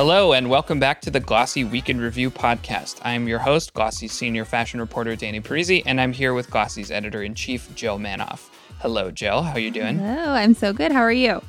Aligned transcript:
Hello, 0.00 0.32
and 0.32 0.48
welcome 0.48 0.80
back 0.80 1.02
to 1.02 1.10
the 1.10 1.20
Glossy 1.20 1.62
Week 1.62 1.90
in 1.90 2.00
Review 2.00 2.30
podcast. 2.30 2.98
I'm 3.04 3.28
your 3.28 3.38
host, 3.38 3.74
Glossy 3.74 4.08
senior 4.08 4.46
fashion 4.46 4.80
reporter, 4.80 5.14
Danny 5.14 5.42
Parisi, 5.42 5.82
and 5.84 6.00
I'm 6.00 6.14
here 6.14 6.32
with 6.32 6.48
Glossy's 6.48 6.90
editor 6.90 7.22
in 7.22 7.34
chief, 7.34 7.68
Jill 7.74 7.98
Manoff. 7.98 8.48
Hello, 8.78 9.10
Jill. 9.10 9.42
How 9.42 9.52
are 9.52 9.58
you 9.58 9.70
doing? 9.70 9.98
Hello, 9.98 10.32
I'm 10.32 10.54
so 10.54 10.72
good. 10.72 10.90
How 10.90 11.02
are 11.02 11.12
you? 11.12 11.42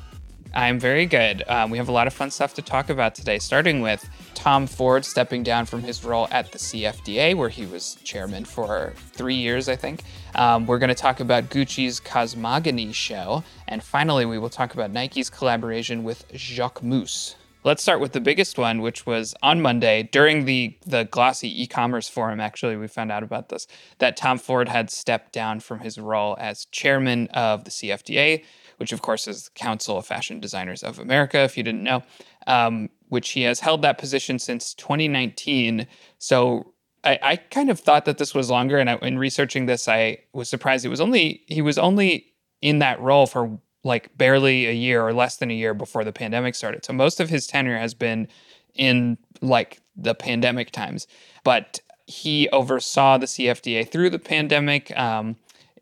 I'm 0.52 0.78
very 0.78 1.06
good. 1.06 1.42
Um, 1.48 1.70
we 1.70 1.78
have 1.78 1.88
a 1.88 1.92
lot 1.92 2.06
of 2.06 2.12
fun 2.12 2.30
stuff 2.30 2.52
to 2.52 2.60
talk 2.60 2.90
about 2.90 3.14
today, 3.14 3.38
starting 3.38 3.80
with 3.80 4.06
Tom 4.34 4.66
Ford 4.66 5.06
stepping 5.06 5.42
down 5.42 5.64
from 5.64 5.82
his 5.82 6.04
role 6.04 6.28
at 6.30 6.52
the 6.52 6.58
CFDA, 6.58 7.34
where 7.34 7.48
he 7.48 7.64
was 7.64 7.94
chairman 8.04 8.44
for 8.44 8.92
three 9.12 9.36
years, 9.36 9.70
I 9.70 9.76
think. 9.76 10.02
Um, 10.34 10.66
we're 10.66 10.78
going 10.78 10.90
to 10.90 10.94
talk 10.94 11.20
about 11.20 11.44
Gucci's 11.44 12.00
Cosmogony 12.00 12.92
show. 12.92 13.44
And 13.66 13.82
finally, 13.82 14.26
we 14.26 14.38
will 14.38 14.50
talk 14.50 14.74
about 14.74 14.90
Nike's 14.90 15.30
collaboration 15.30 16.04
with 16.04 16.26
Jacques 16.34 16.82
Jacquemus. 16.82 17.36
Let's 17.64 17.80
start 17.80 18.00
with 18.00 18.10
the 18.10 18.20
biggest 18.20 18.58
one, 18.58 18.82
which 18.82 19.06
was 19.06 19.36
on 19.40 19.62
Monday 19.62 20.02
during 20.10 20.46
the 20.46 20.76
the 20.84 21.04
Glossy 21.04 21.62
e-commerce 21.62 22.08
forum. 22.08 22.40
Actually, 22.40 22.76
we 22.76 22.88
found 22.88 23.12
out 23.12 23.22
about 23.22 23.50
this 23.50 23.68
that 23.98 24.16
Tom 24.16 24.38
Ford 24.38 24.68
had 24.68 24.90
stepped 24.90 25.32
down 25.32 25.60
from 25.60 25.78
his 25.78 25.96
role 25.96 26.36
as 26.40 26.64
chairman 26.66 27.28
of 27.28 27.62
the 27.62 27.70
CFDA, 27.70 28.44
which 28.78 28.92
of 28.92 29.00
course 29.00 29.28
is 29.28 29.44
the 29.44 29.50
Council 29.50 29.96
of 29.96 30.04
Fashion 30.04 30.40
Designers 30.40 30.82
of 30.82 30.98
America. 30.98 31.38
If 31.38 31.56
you 31.56 31.62
didn't 31.62 31.84
know, 31.84 32.02
um, 32.48 32.90
which 33.10 33.30
he 33.30 33.42
has 33.42 33.60
held 33.60 33.82
that 33.82 33.96
position 33.96 34.40
since 34.40 34.74
2019. 34.74 35.86
So 36.18 36.72
I, 37.04 37.18
I 37.22 37.36
kind 37.36 37.70
of 37.70 37.78
thought 37.78 38.06
that 38.06 38.18
this 38.18 38.34
was 38.34 38.50
longer, 38.50 38.78
and 38.78 38.90
I, 38.90 38.96
in 38.96 39.18
researching 39.18 39.66
this, 39.66 39.86
I 39.86 40.18
was 40.32 40.48
surprised 40.48 40.84
it 40.84 40.88
was 40.88 41.00
only 41.00 41.44
he 41.46 41.62
was 41.62 41.78
only 41.78 42.32
in 42.60 42.80
that 42.80 43.00
role 43.00 43.28
for 43.28 43.60
like 43.84 44.16
barely 44.16 44.66
a 44.66 44.72
year 44.72 45.04
or 45.04 45.12
less 45.12 45.36
than 45.36 45.50
a 45.50 45.54
year 45.54 45.74
before 45.74 46.04
the 46.04 46.12
pandemic 46.12 46.54
started. 46.54 46.84
So 46.84 46.92
most 46.92 47.20
of 47.20 47.28
his 47.28 47.46
tenure 47.46 47.78
has 47.78 47.94
been 47.94 48.28
in 48.74 49.18
like 49.40 49.80
the 49.96 50.14
pandemic 50.14 50.70
times, 50.70 51.06
but 51.44 51.80
he 52.06 52.48
oversaw 52.50 53.18
the 53.18 53.26
CFDA 53.26 53.88
through 53.88 54.10
the 54.10 54.18
pandemic, 54.18 54.96
um, 54.98 55.36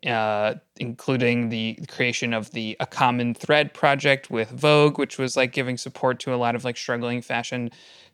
uh, 0.05 0.55
including 0.77 1.49
the 1.49 1.77
creation 1.87 2.33
of 2.33 2.51
the 2.51 2.75
A 2.79 2.85
Common 2.85 3.33
Thread 3.33 3.73
project 3.73 4.31
with 4.31 4.49
Vogue, 4.49 4.97
which 4.97 5.17
was 5.17 5.37
like 5.37 5.51
giving 5.51 5.77
support 5.77 6.19
to 6.21 6.33
a 6.33 6.37
lot 6.37 6.55
of 6.55 6.63
like 6.63 6.77
struggling 6.77 7.21
fashion 7.21 7.69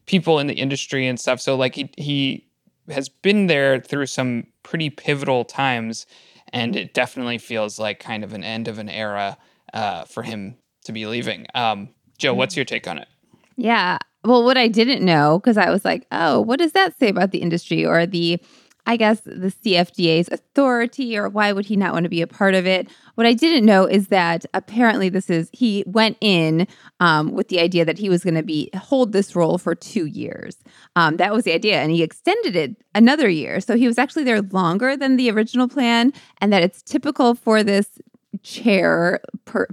people 0.06 0.40
in 0.40 0.48
the 0.48 0.54
industry 0.56 1.08
and 1.08 1.20
stuff. 1.20 1.40
So 1.40 1.56
like 1.56 1.76
he 1.76 1.90
he 1.98 2.46
has 2.90 3.10
been 3.10 3.48
there 3.48 3.80
through 3.80 4.08
some 4.08 4.48
pretty 4.64 4.90
pivotal 4.90 5.46
times, 5.46 6.06
and 6.52 6.76
it 6.76 6.94
definitely 6.94 7.38
feels 7.38 7.80
like 7.80 8.00
kind 8.00 8.24
of 8.24 8.34
an 8.34 8.44
end 8.44 8.68
of 8.68 8.80
an 8.80 8.90
era 8.90 9.38
uh, 9.78 10.06
for 10.06 10.24
him 10.24 10.58
to 10.86 10.92
be 10.92 11.06
leaving. 11.06 11.46
Um, 11.54 11.90
Jill, 12.18 12.36
what's 12.36 12.56
your 12.56 12.66
take 12.66 12.88
on 12.88 12.98
it? 12.98 13.08
Yeah. 13.56 14.00
Well, 14.24 14.44
what 14.44 14.58
I 14.58 14.68
didn't 14.68 15.06
know, 15.06 15.40
because 15.40 15.58
I 15.58 15.70
was 15.70 15.86
like, 15.86 16.08
oh, 16.12 16.42
what 16.42 16.60
does 16.60 16.72
that 16.72 16.98
say 16.98 17.10
about 17.10 17.32
the 17.32 17.38
industry 17.38 17.86
or 17.86 18.08
the, 18.08 18.42
I 18.88 18.98
guess, 18.98 19.22
the 19.22 19.54
CFDA's 19.64 20.30
authority, 20.32 21.18
or 21.18 21.30
why 21.30 21.54
would 21.54 21.66
he 21.66 21.76
not 21.76 21.94
want 21.94 22.06
to 22.06 22.10
be 22.10 22.22
a 22.22 22.28
part 22.28 22.56
of 22.56 22.66
it? 22.66 22.90
What 23.16 23.28
I 23.28 23.34
didn't 23.34 23.66
know 23.66 23.86
is 23.86 24.08
that 24.08 24.46
apparently 24.54 25.10
this 25.10 25.30
is, 25.30 25.50
he 25.54 25.84
went 25.86 26.18
in 26.22 26.68
um, 27.00 27.32
with 27.32 27.50
the 27.50 27.60
idea 27.60 27.86
that 27.86 28.00
he 28.00 28.10
was 28.10 28.24
going 28.24 28.36
to 28.36 28.44
be, 28.44 28.70
hold 28.76 29.12
this 29.12 29.36
role 29.36 29.58
for 29.58 29.76
two 29.76 30.06
years. 30.06 30.58
Um, 30.96 31.18
that 31.18 31.34
was 31.34 31.44
the 31.44 31.54
idea. 31.54 31.82
And 31.82 31.92
he 31.92 32.02
extended 32.02 32.56
it 32.56 32.76
another 32.96 33.30
year. 33.30 33.60
So 33.60 33.76
he 33.76 33.88
was 33.88 33.98
actually 33.98 34.24
there 34.24 34.42
longer 34.42 34.98
than 34.98 35.18
the 35.18 35.30
original 35.30 35.68
plan, 35.68 36.14
and 36.42 36.52
that 36.52 36.64
it's 36.64 36.82
typical 36.82 37.36
for 37.36 37.64
this 37.64 38.00
chair 38.48 39.20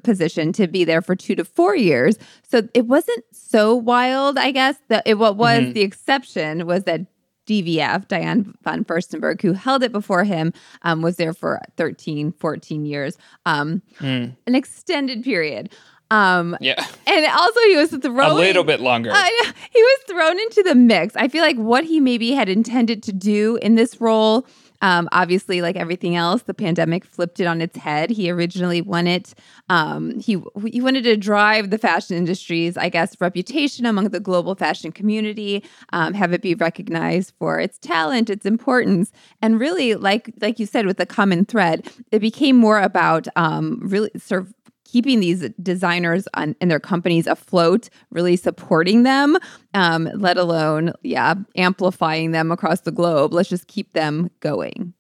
position 0.03 0.53
to 0.53 0.67
be 0.67 0.85
there 0.85 1.01
for 1.01 1.15
two 1.15 1.37
to 1.37 1.45
four 1.45 1.77
years. 1.77 2.19
So 2.43 2.69
it 2.75 2.87
wasn't 2.87 3.25
so 3.33 3.75
wild, 3.75 4.37
I 4.37 4.51
guess. 4.51 4.77
That 4.89 5.05
it, 5.07 5.15
what 5.15 5.37
was 5.37 5.61
mm-hmm. 5.61 5.73
the 5.73 5.83
exception 5.83 6.67
was 6.67 6.85
that 6.85 7.03
DVF, 7.47 8.09
Diane 8.09 8.55
von 8.63 8.85
Furstenberg, 8.85 9.41
who 9.43 9.53
held 9.53 9.83
it 9.83 9.93
before 9.93 10.25
him, 10.25 10.53
um, 10.83 11.03
was 11.03 11.17
there 11.17 11.35
for 11.35 11.61
13, 11.77 12.33
14 12.33 12.87
years, 12.87 13.17
um, 13.47 13.83
mm. 14.01 14.35
an 14.47 14.55
extended 14.55 15.23
period. 15.23 15.73
Um, 16.11 16.57
yeah. 16.61 16.87
And 17.07 17.27
also, 17.27 17.61
he 17.61 17.77
was 17.77 17.91
thrown 17.91 18.31
a 18.31 18.35
little 18.35 18.65
bit 18.65 18.81
longer. 18.81 19.11
Uh, 19.11 19.25
he 19.71 19.83
was 19.83 20.01
thrown 20.09 20.39
into 20.41 20.63
the 20.63 20.75
mix. 20.75 21.17
I 21.17 21.29
feel 21.29 21.43
like 21.43 21.57
what 21.57 21.85
he 21.85 22.01
maybe 22.01 22.33
had 22.33 22.49
intended 22.49 23.03
to 23.05 23.13
do 23.13 23.57
in 23.63 23.75
this 23.75 24.01
role 24.01 24.47
um, 24.85 25.09
obviously, 25.13 25.63
like 25.63 25.77
everything 25.77 26.15
else, 26.15 26.43
the 26.43 26.53
pandemic 26.53 27.07
flipped 27.07 27.41
it 27.41 27.47
on 27.47 27.63
its 27.63 27.75
head. 27.79 28.11
He 28.11 28.31
originally 28.31 28.83
wanted 28.83 29.33
um, 29.71 30.21
he 30.21 30.43
he 30.67 30.83
wanted 30.83 31.05
to 31.05 31.17
drive 31.17 31.71
the 31.71 31.79
fashion 31.79 32.19
industry's, 32.19 32.77
I 32.77 32.91
guess, 32.91 33.19
reputation 33.19 33.87
among 33.87 34.11
the 34.11 34.21
global 34.21 34.55
fashion 34.55 34.93
community, 34.93 35.65
um, 35.95 36.13
have 36.13 36.35
it 36.35 36.43
be 36.43 36.55
recognized 36.55 37.33
for 37.39 37.59
its 37.59 37.79
talent, 37.79 38.29
its 38.29 38.45
importance, 38.45 39.11
and 39.41 39.59
really, 39.59 39.95
like 39.95 40.35
like 40.43 40.59
you 40.59 40.67
said, 40.67 40.85
with 40.85 40.99
the 40.99 41.07
common 41.07 41.47
thread, 41.47 41.89
it 42.13 42.19
became 42.19 42.57
more 42.57 42.81
about 42.81 43.27
um, 43.37 43.79
really 43.83 44.11
sort 44.19 44.43
of 44.43 44.55
keeping 44.95 45.19
these 45.19 45.51
designers 45.61 46.29
on, 46.35 46.55
and 46.61 46.71
their 46.71 46.79
companies 46.79 47.27
afloat, 47.27 47.89
really 48.11 48.37
supporting 48.37 49.03
them, 49.03 49.37
um, 49.75 50.09
let 50.15 50.37
alone, 50.37 50.93
yeah, 51.03 51.35
amplifying 51.57 52.31
them 52.31 52.53
across 52.53 52.83
the 52.83 52.93
globe. 52.93 53.33
Let's 53.33 53.49
just 53.49 53.67
keep 53.67 53.93
them 53.93 54.31
going. 54.39 54.95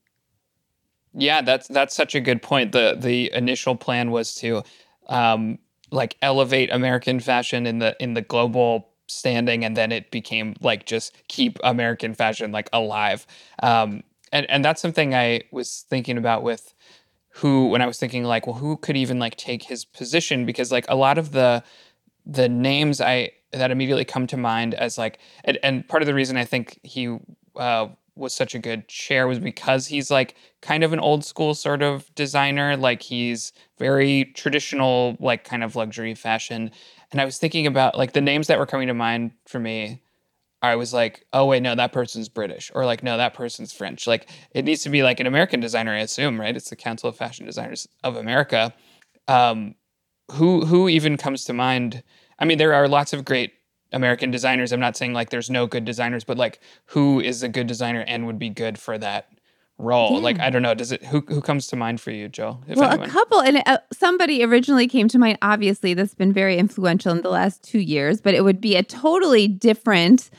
Yeah, 1.12 1.43
that's 1.43 1.69
that's 1.69 1.94
such 1.94 2.16
a 2.16 2.21
good 2.21 2.43
point. 2.43 2.72
the 2.72 2.97
The 3.00 3.33
initial 3.33 3.77
plan 3.77 4.10
was 4.10 4.34
to 4.37 4.65
um, 5.06 5.60
like 5.93 6.16
elevate 6.22 6.72
American 6.72 7.21
fashion 7.21 7.65
in 7.65 7.78
the 7.78 7.94
in 8.00 8.15
the 8.15 8.22
global 8.22 8.88
standing, 9.06 9.65
and 9.65 9.77
then 9.77 9.93
it 9.93 10.10
became 10.10 10.56
like 10.60 10.87
just 10.87 11.16
keep 11.28 11.60
American 11.62 12.15
fashion 12.15 12.50
like 12.50 12.69
alive. 12.72 13.28
Um, 13.62 14.03
and 14.33 14.50
and 14.50 14.65
that's 14.65 14.83
something 14.83 15.15
I 15.15 15.43
was 15.53 15.84
thinking 15.88 16.19
about 16.19 16.43
with 16.43 16.73
who 17.37 17.67
when 17.67 17.83
I 17.83 17.87
was 17.87 17.99
thinking 17.99 18.25
like, 18.25 18.47
well, 18.47 18.56
who 18.56 18.77
could 18.77 18.97
even 18.97 19.19
like 19.19 19.37
take 19.37 19.65
his 19.65 19.84
position? 19.84 20.47
Because 20.47 20.71
like 20.71 20.87
a 20.89 20.95
lot 20.95 21.19
of 21.19 21.33
the 21.33 21.65
the 22.25 22.49
names 22.49 23.00
I 23.00 23.33
that 23.53 23.71
immediately 23.71 24.05
come 24.05 24.27
to 24.28 24.37
mind 24.37 24.75
as 24.75 24.99
like, 24.99 25.19
and, 25.45 25.59
and 25.62 25.87
part 25.89 26.03
of 26.03 26.06
the 26.06 26.15
reason 26.15 26.37
I 26.37 26.45
think 26.45 26.78
he 26.83 27.19
uh, 27.56 27.89
was 28.17 28.33
such 28.33 28.55
a 28.55 28.59
good 28.59 28.89
chair 28.89 29.27
was 29.27 29.39
because 29.39 29.87
he's 29.87 30.11
like 30.11 30.37
kind 30.62 30.84
of 30.84 30.93
an 30.93 31.00
old 31.00 31.25
school 31.25 31.55
sort 31.55 31.83
of 31.83 32.12
designer. 32.15 32.77
Like 32.77 33.03
he's 33.03 33.53
very 33.78 34.27
traditional, 34.34 35.16
like 35.19 35.45
kind 35.45 35.65
of 35.65 35.77
luxury 35.77 36.15
fashion. 36.15 36.71
And 37.11 37.21
I 37.21 37.25
was 37.25 37.39
thinking 37.39 37.66
about 37.66 37.99
like 37.99 38.12
the 38.12 38.21
names 38.21 38.47
that 38.47 38.59
were 38.59 38.66
coming 38.66 38.89
to 38.89 38.95
mind 38.95 39.33
for 39.47 39.59
me 39.59 40.01
I 40.64 40.76
was 40.76 40.92
like, 40.92 41.25
oh 41.32 41.47
wait, 41.47 41.62
no, 41.62 41.75
that 41.75 41.92
person's 41.92 42.28
British, 42.28 42.70
or 42.75 42.84
like, 42.86 43.02
no, 43.02 43.16
that 43.16 43.34
person's 43.34 43.72
French. 43.72 44.06
Like, 44.06 44.28
it 44.52 44.64
needs 44.64 44.82
to 44.82 44.91
be 44.91 45.02
like 45.02 45.20
an 45.20 45.26
American 45.26 45.60
designer, 45.60 45.92
I 45.92 46.00
assume, 46.00 46.41
right? 46.41 46.56
It's 46.56 46.70
the 46.70 46.76
Council 46.76 47.08
of 47.08 47.16
Fashion 47.16 47.47
Designers 47.47 47.88
of 48.02 48.16
America. 48.16 48.74
Um, 49.28 49.74
who 50.32 50.64
who 50.64 50.88
even 50.88 51.16
comes 51.16 51.44
to 51.44 51.53
mind? 51.53 52.03
I 52.38 52.44
mean, 52.44 52.58
there 52.58 52.74
are 52.74 52.88
lots 52.88 53.12
of 53.12 53.24
great 53.24 53.53
American 53.92 54.30
designers. 54.30 54.72
I'm 54.72 54.80
not 54.80 54.97
saying 54.97 55.12
like 55.12 55.30
there's 55.30 55.50
no 55.50 55.66
good 55.66 55.84
designers, 55.84 56.24
but 56.24 56.36
like, 56.36 56.60
who 56.86 57.20
is 57.20 57.42
a 57.42 57.48
good 57.48 57.66
designer 57.66 58.04
and 58.06 58.26
would 58.26 58.38
be 58.38 58.50
good 58.50 58.78
for 58.78 58.98
that 58.98 59.28
role? 59.78 60.14
Yeah. 60.14 60.20
Like, 60.20 60.41
I 60.41 60.50
don't 60.50 60.62
know. 60.62 60.74
Does 60.74 60.92
it 60.92 61.04
who 61.04 61.20
who 61.28 61.41
comes 61.41 61.66
to 61.69 61.76
mind 61.76 62.00
for 62.00 62.10
you, 62.10 62.28
Jill? 62.28 62.62
well, 62.69 62.91
anyone? 62.91 63.08
a 63.08 63.12
couple, 63.12 63.41
and 63.41 63.62
uh, 63.66 63.78
somebody 63.92 64.44
originally 64.44 64.88
came 64.88 65.08
to 65.08 65.19
mind. 65.19 65.38
Obviously, 65.42 65.94
that's 65.94 66.14
been 66.14 66.32
very 66.32 66.58
influential 66.58 67.12
in 67.12 67.22
the 67.22 67.30
last 67.30 67.62
two 67.62 67.80
years, 67.80 68.20
but 68.20 68.34
it 68.34 68.42
would 68.42 68.60
be 68.60 68.76
a 68.76 68.82
totally 68.82 69.47
different 69.48 70.30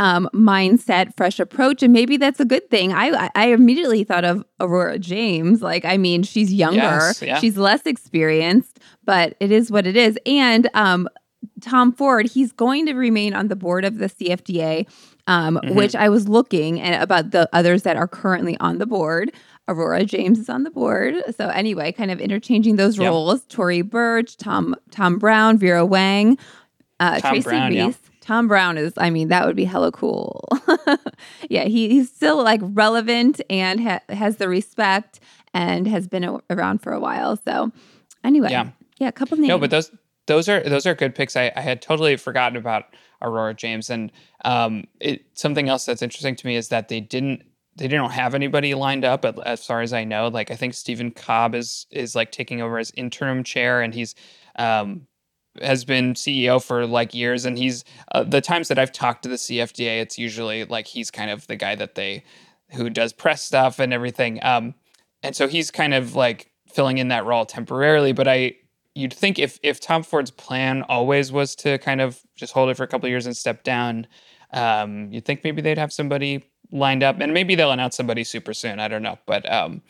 um, 0.00 0.30
mindset, 0.32 1.14
fresh 1.14 1.38
approach, 1.38 1.82
and 1.82 1.92
maybe 1.92 2.16
that's 2.16 2.40
a 2.40 2.44
good 2.46 2.68
thing. 2.70 2.90
I 2.92 3.30
I 3.34 3.48
immediately 3.48 4.02
thought 4.02 4.24
of 4.24 4.42
Aurora 4.58 4.98
James. 4.98 5.60
Like, 5.60 5.84
I 5.84 5.98
mean, 5.98 6.22
she's 6.22 6.52
younger, 6.52 6.78
yes, 6.78 7.22
yeah. 7.22 7.38
she's 7.38 7.58
less 7.58 7.84
experienced, 7.84 8.80
but 9.04 9.36
it 9.40 9.52
is 9.52 9.70
what 9.70 9.86
it 9.86 9.98
is. 9.98 10.18
And 10.24 10.70
um, 10.72 11.06
Tom 11.60 11.92
Ford, 11.92 12.26
he's 12.26 12.50
going 12.50 12.86
to 12.86 12.94
remain 12.94 13.34
on 13.34 13.48
the 13.48 13.56
board 13.56 13.84
of 13.84 13.98
the 13.98 14.06
CFDA, 14.06 14.88
um, 15.26 15.56
mm-hmm. 15.62 15.74
which 15.74 15.94
I 15.94 16.08
was 16.08 16.28
looking 16.28 16.80
at 16.80 17.02
about 17.02 17.32
the 17.32 17.46
others 17.52 17.82
that 17.82 17.98
are 17.98 18.08
currently 18.08 18.56
on 18.58 18.78
the 18.78 18.86
board. 18.86 19.30
Aurora 19.68 20.06
James 20.06 20.38
is 20.38 20.48
on 20.48 20.62
the 20.62 20.70
board. 20.70 21.14
So 21.36 21.50
anyway, 21.50 21.92
kind 21.92 22.10
of 22.10 22.20
interchanging 22.20 22.76
those 22.76 22.96
yep. 22.96 23.10
roles. 23.10 23.44
Tory 23.44 23.82
Burch, 23.82 24.38
Tom 24.38 24.74
Thom 24.90 25.18
Browne, 25.18 25.58
Vera 25.58 25.84
Wang, 25.84 26.38
uh, 26.98 27.20
Tracy 27.20 27.42
Brown, 27.42 27.68
Reese. 27.68 27.98
Yeah. 28.02 28.09
Thom 28.30 28.46
Browne 28.46 28.78
is, 28.78 28.92
I 28.96 29.10
mean, 29.10 29.26
that 29.26 29.44
would 29.44 29.56
be 29.56 29.64
hella 29.64 29.90
cool. 29.90 30.48
yeah, 31.50 31.64
he, 31.64 31.88
he's 31.88 32.12
still 32.12 32.44
like 32.44 32.60
relevant 32.62 33.40
and 33.50 33.80
ha- 33.80 34.02
has 34.08 34.36
the 34.36 34.48
respect 34.48 35.18
and 35.52 35.88
has 35.88 36.06
been 36.06 36.22
a- 36.22 36.40
around 36.48 36.80
for 36.80 36.92
a 36.92 37.00
while. 37.00 37.36
So, 37.44 37.72
anyway, 38.22 38.52
yeah, 38.52 38.68
yeah, 39.00 39.08
a 39.08 39.12
couple 39.12 39.36
names. 39.36 39.48
No, 39.48 39.58
but 39.58 39.72
those 39.72 39.90
those 40.28 40.48
are 40.48 40.60
those 40.60 40.86
are 40.86 40.94
good 40.94 41.16
picks. 41.16 41.34
I, 41.34 41.50
I 41.56 41.60
had 41.60 41.82
totally 41.82 42.16
forgotten 42.16 42.56
about 42.56 42.84
Aurora 43.20 43.52
James, 43.52 43.90
and 43.90 44.12
um, 44.44 44.84
it, 45.00 45.24
something 45.34 45.68
else 45.68 45.84
that's 45.84 46.00
interesting 46.00 46.36
to 46.36 46.46
me 46.46 46.54
is 46.54 46.68
that 46.68 46.86
they 46.86 47.00
didn't 47.00 47.42
they 47.74 47.88
didn't 47.88 48.12
have 48.12 48.36
anybody 48.36 48.74
lined 48.74 49.04
up 49.04 49.24
as 49.44 49.66
far 49.66 49.80
as 49.80 49.92
I 49.92 50.04
know. 50.04 50.28
Like 50.28 50.52
I 50.52 50.54
think 50.54 50.74
Steven 50.74 51.10
Kolb 51.10 51.56
is 51.56 51.84
is 51.90 52.14
like 52.14 52.30
taking 52.30 52.62
over 52.62 52.78
as 52.78 52.92
interim 52.92 53.42
chair, 53.42 53.82
and 53.82 53.92
he's 53.92 54.14
um, 54.54 55.08
has 55.60 55.84
been 55.84 56.14
CEO 56.14 56.62
for 56.62 56.86
like 56.86 57.14
years, 57.14 57.44
and 57.44 57.58
he's 57.58 57.84
uh, 58.12 58.22
the 58.22 58.40
times 58.40 58.68
that 58.68 58.78
I've 58.78 58.92
talked 58.92 59.22
to 59.24 59.28
the 59.28 59.36
CFDA, 59.36 60.00
it's 60.00 60.18
usually 60.18 60.64
like 60.64 60.86
he's 60.86 61.10
kind 61.10 61.30
of 61.30 61.46
the 61.46 61.56
guy 61.56 61.74
that 61.74 61.94
they 61.94 62.24
who 62.72 62.88
does 62.90 63.12
press 63.12 63.42
stuff 63.42 63.78
and 63.78 63.92
everything. 63.92 64.38
Um, 64.42 64.74
and 65.22 65.34
so 65.34 65.48
he's 65.48 65.70
kind 65.70 65.94
of 65.94 66.14
like 66.14 66.50
filling 66.68 66.98
in 66.98 67.08
that 67.08 67.24
role 67.24 67.44
temporarily. 67.44 68.12
But 68.12 68.28
I, 68.28 68.56
you'd 68.94 69.12
think 69.12 69.38
if 69.38 69.58
if 69.62 69.80
Tom 69.80 70.02
Ford's 70.02 70.30
plan 70.30 70.82
always 70.88 71.32
was 71.32 71.54
to 71.56 71.78
kind 71.78 72.00
of 72.00 72.20
just 72.36 72.52
hold 72.52 72.70
it 72.70 72.76
for 72.76 72.84
a 72.84 72.88
couple 72.88 73.08
years 73.08 73.26
and 73.26 73.36
step 73.36 73.64
down, 73.64 74.06
um, 74.52 75.12
you'd 75.12 75.24
think 75.24 75.44
maybe 75.44 75.62
they'd 75.62 75.78
have 75.78 75.92
somebody 75.92 76.44
lined 76.72 77.02
up, 77.02 77.18
and 77.20 77.34
maybe 77.34 77.54
they'll 77.54 77.72
announce 77.72 77.96
somebody 77.96 78.24
super 78.24 78.54
soon. 78.54 78.78
I 78.78 78.88
don't 78.88 79.02
know, 79.02 79.18
but 79.26 79.50
um, 79.52 79.82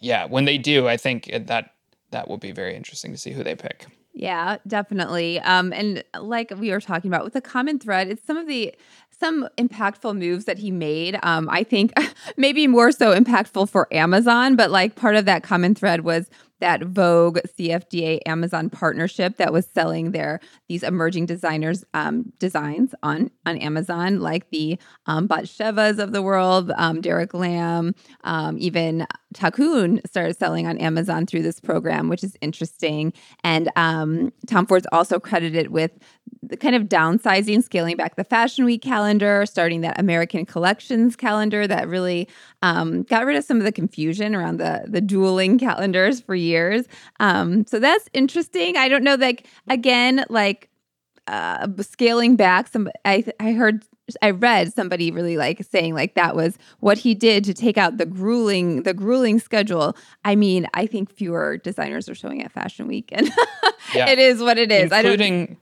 yeah, 0.00 0.24
when 0.24 0.46
they 0.46 0.58
do, 0.58 0.88
I 0.88 0.96
think 0.96 1.30
that 1.46 1.74
that 2.10 2.28
will 2.28 2.38
be 2.38 2.52
very 2.52 2.74
interesting 2.74 3.12
to 3.12 3.18
see 3.18 3.32
who 3.32 3.44
they 3.44 3.54
pick. 3.54 3.86
Yeah, 4.14 4.58
definitely. 4.66 5.40
Um, 5.40 5.72
and 5.72 6.04
like 6.18 6.52
we 6.58 6.70
were 6.70 6.80
talking 6.80 7.08
about 7.10 7.24
with 7.24 7.32
the 7.32 7.40
common 7.40 7.78
thread, 7.78 8.08
it's 8.08 8.24
some 8.26 8.36
of 8.36 8.46
the 8.46 8.74
some 9.18 9.48
impactful 9.56 10.16
moves 10.18 10.44
that 10.46 10.58
he 10.58 10.70
made. 10.70 11.18
Um, 11.22 11.48
I 11.48 11.62
think 11.62 11.92
maybe 12.36 12.66
more 12.66 12.92
so 12.92 13.18
impactful 13.18 13.70
for 13.70 13.88
Amazon, 13.92 14.56
but 14.56 14.70
like 14.70 14.96
part 14.96 15.16
of 15.16 15.24
that 15.26 15.42
common 15.42 15.74
thread 15.74 16.02
was 16.02 16.28
that 16.62 16.84
Vogue 16.84 17.38
CFDA 17.58 18.20
Amazon 18.24 18.70
partnership 18.70 19.36
that 19.36 19.52
was 19.52 19.66
selling 19.74 20.12
their 20.12 20.38
these 20.68 20.84
emerging 20.84 21.26
designers 21.26 21.84
um, 21.92 22.32
designs 22.38 22.94
on 23.02 23.32
on 23.44 23.58
Amazon, 23.58 24.20
like 24.20 24.48
the 24.50 24.78
um, 25.06 25.26
Batshevas 25.26 25.98
of 25.98 26.12
the 26.12 26.22
world, 26.22 26.70
um, 26.76 27.00
Derek 27.00 27.34
Lam, 27.34 27.96
um, 28.22 28.56
even 28.58 29.06
Thakoon 29.34 30.06
started 30.06 30.38
selling 30.38 30.68
on 30.68 30.78
Amazon 30.78 31.26
through 31.26 31.42
this 31.42 31.58
program, 31.58 32.08
which 32.08 32.22
is 32.22 32.36
interesting. 32.40 33.12
And 33.42 33.68
um, 33.74 34.32
Tom 34.46 34.66
Ford's 34.66 34.86
also 34.92 35.18
credited 35.18 35.68
with 35.68 35.90
the 36.42 36.56
kind 36.56 36.74
of 36.74 36.84
downsizing, 36.84 37.62
scaling 37.62 37.96
back 37.96 38.16
the 38.16 38.24
Fashion 38.24 38.64
Week 38.64 38.82
calendar, 38.82 39.46
starting 39.46 39.80
that 39.80 39.98
American 39.98 40.46
Collections 40.46 41.16
calendar 41.16 41.66
that 41.66 41.88
really 41.88 42.28
um, 42.62 43.02
got 43.02 43.26
rid 43.26 43.36
of 43.36 43.44
some 43.44 43.56
of 43.56 43.64
the 43.64 43.72
confusion 43.72 44.34
around 44.36 44.58
the 44.58 44.84
the 44.86 45.00
dueling 45.00 45.58
calendars 45.58 46.20
for 46.20 46.34
years. 46.34 46.51
Um, 47.20 47.66
so 47.66 47.78
that's 47.78 48.08
interesting. 48.12 48.76
I 48.76 48.88
don't 48.88 49.04
know, 49.04 49.14
like 49.14 49.46
again, 49.68 50.24
like 50.28 50.68
uh, 51.26 51.66
scaling 51.80 52.36
back. 52.36 52.68
Some 52.68 52.90
I 53.04 53.24
I 53.38 53.52
heard 53.52 53.84
I 54.20 54.30
read 54.30 54.72
somebody 54.72 55.10
really 55.10 55.36
like 55.36 55.62
saying 55.64 55.94
like 55.94 56.14
that 56.14 56.34
was 56.34 56.58
what 56.80 56.98
he 56.98 57.14
did 57.14 57.44
to 57.44 57.54
take 57.54 57.78
out 57.78 57.98
the 57.98 58.06
grueling 58.06 58.82
the 58.82 58.94
grueling 58.94 59.38
schedule. 59.38 59.96
I 60.24 60.34
mean, 60.34 60.66
I 60.74 60.86
think 60.86 61.10
fewer 61.10 61.58
designers 61.58 62.08
are 62.08 62.14
showing 62.14 62.42
at 62.42 62.52
Fashion 62.52 62.86
Week, 62.86 63.08
and 63.12 63.30
yeah. 63.94 64.08
it 64.08 64.18
is 64.18 64.42
what 64.42 64.58
it 64.58 64.72
is. 64.72 64.90
Including 64.92 65.56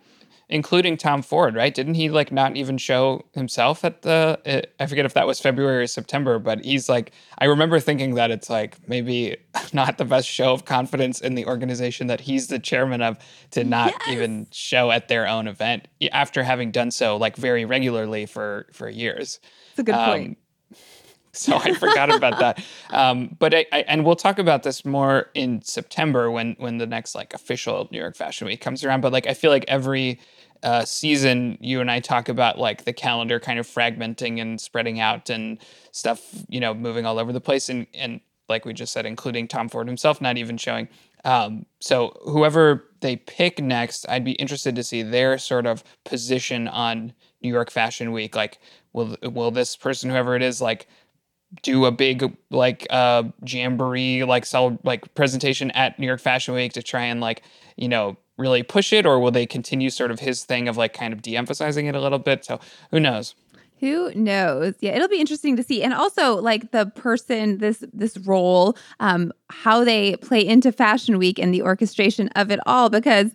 including 0.50 0.96
Tom 0.96 1.22
Ford, 1.22 1.54
right? 1.54 1.72
Didn't 1.72 1.94
he 1.94 2.10
like 2.10 2.32
not 2.32 2.56
even 2.56 2.76
show 2.76 3.24
himself 3.32 3.84
at 3.84 4.02
the? 4.02 4.66
I 4.78 4.86
forget 4.86 5.06
if 5.06 5.14
that 5.14 5.26
was 5.26 5.40
February 5.40 5.84
or 5.84 5.86
September, 5.86 6.38
but 6.38 6.64
he's 6.64 6.88
like, 6.88 7.12
I 7.38 7.46
remember 7.46 7.78
thinking 7.78 8.16
that 8.16 8.30
it's 8.30 8.50
like 8.50 8.76
maybe 8.88 9.36
not 9.72 9.96
the 9.96 10.04
best 10.04 10.28
show 10.28 10.52
of 10.52 10.64
confidence 10.64 11.20
in 11.20 11.36
the 11.36 11.46
organization 11.46 12.08
that 12.08 12.20
he's 12.20 12.48
the 12.48 12.58
chairman 12.58 13.00
of 13.00 13.16
to 13.52 13.64
not 13.64 13.92
yes. 13.92 14.08
even 14.08 14.48
show 14.50 14.90
at 14.90 15.08
their 15.08 15.26
own 15.26 15.46
event 15.46 15.86
after 16.12 16.42
having 16.42 16.72
done 16.72 16.90
so 16.90 17.16
like 17.16 17.36
very 17.36 17.64
regularly 17.64 18.26
for 18.26 18.66
for 18.72 18.88
years. 18.88 19.38
It's 19.70 19.78
a 19.78 19.82
good 19.84 19.94
um, 19.94 20.10
point. 20.10 20.38
So 21.32 21.56
I 21.56 21.74
forgot 21.74 22.12
about 22.12 22.40
that. 22.40 22.64
Um, 22.90 23.36
but 23.38 23.54
I, 23.54 23.64
I, 23.72 23.82
and 23.82 24.04
we'll 24.04 24.16
talk 24.16 24.40
about 24.40 24.64
this 24.64 24.84
more 24.84 25.30
in 25.34 25.62
September 25.62 26.28
when 26.28 26.56
when 26.58 26.78
the 26.78 26.88
next 26.88 27.14
like 27.14 27.32
official 27.34 27.88
New 27.92 27.98
York 27.98 28.16
Fashion 28.16 28.48
Week 28.48 28.60
comes 28.60 28.84
around. 28.84 29.00
But 29.00 29.12
like 29.12 29.28
I 29.28 29.34
feel 29.34 29.52
like 29.52 29.64
every 29.68 30.18
uh, 30.62 30.84
season, 30.84 31.58
you 31.60 31.80
and 31.80 31.90
I 31.90 32.00
talk 32.00 32.28
about 32.28 32.58
like 32.58 32.84
the 32.84 32.92
calendar 32.92 33.40
kind 33.40 33.58
of 33.58 33.66
fragmenting 33.66 34.40
and 34.40 34.60
spreading 34.60 35.00
out 35.00 35.30
and 35.30 35.58
stuff, 35.92 36.20
you 36.48 36.60
know, 36.60 36.74
moving 36.74 37.06
all 37.06 37.18
over 37.18 37.32
the 37.32 37.40
place. 37.40 37.68
And, 37.68 37.86
and 37.94 38.20
like 38.48 38.64
we 38.64 38.72
just 38.72 38.92
said, 38.92 39.06
including 39.06 39.48
Tom 39.48 39.68
Ford 39.68 39.86
himself 39.86 40.20
not 40.20 40.36
even 40.36 40.56
showing. 40.56 40.88
Um, 41.24 41.66
so 41.80 42.18
whoever 42.24 42.84
they 43.00 43.16
pick 43.16 43.60
next, 43.62 44.06
I'd 44.08 44.24
be 44.24 44.32
interested 44.32 44.74
to 44.76 44.82
see 44.82 45.02
their 45.02 45.38
sort 45.38 45.66
of 45.66 45.84
position 46.04 46.68
on 46.68 47.12
New 47.42 47.50
York 47.50 47.70
Fashion 47.70 48.12
Week. 48.12 48.34
Like, 48.34 48.58
will 48.92 49.16
will 49.22 49.50
this 49.50 49.76
person, 49.76 50.10
whoever 50.10 50.34
it 50.34 50.42
is, 50.42 50.60
like 50.60 50.88
do 51.62 51.84
a 51.84 51.90
big 51.90 52.36
like 52.50 52.86
uh 52.90 53.24
jamboree 53.44 54.24
like 54.24 54.46
sell 54.46 54.78
like 54.84 55.12
presentation 55.14 55.70
at 55.72 55.98
New 55.98 56.06
York 56.06 56.20
Fashion 56.20 56.54
Week 56.54 56.72
to 56.74 56.82
try 56.82 57.02
and 57.02 57.20
like 57.20 57.42
you 57.76 57.88
know 57.88 58.16
really 58.40 58.62
push 58.62 58.92
it, 58.92 59.06
or 59.06 59.20
will 59.20 59.30
they 59.30 59.46
continue 59.46 59.90
sort 59.90 60.10
of 60.10 60.18
his 60.18 60.44
thing 60.44 60.66
of 60.66 60.76
like 60.76 60.92
kind 60.92 61.12
of 61.12 61.22
de-emphasizing 61.22 61.86
it 61.86 61.94
a 61.94 62.00
little 62.00 62.18
bit? 62.18 62.44
So 62.44 62.58
who 62.90 62.98
knows? 62.98 63.34
Who 63.78 64.12
knows? 64.14 64.74
Yeah, 64.80 64.92
it'll 64.92 65.08
be 65.08 65.20
interesting 65.20 65.56
to 65.56 65.62
see, 65.62 65.82
and 65.82 65.94
also 65.94 66.34
like 66.36 66.70
the 66.70 66.86
person, 66.86 67.58
this 67.58 67.82
this 67.92 68.18
role, 68.18 68.76
um, 68.98 69.32
how 69.48 69.84
they 69.84 70.16
play 70.16 70.46
into 70.46 70.70
Fashion 70.72 71.18
Week 71.18 71.38
and 71.38 71.54
the 71.54 71.62
orchestration 71.62 72.28
of 72.36 72.50
it 72.50 72.60
all, 72.66 72.90
because 72.90 73.30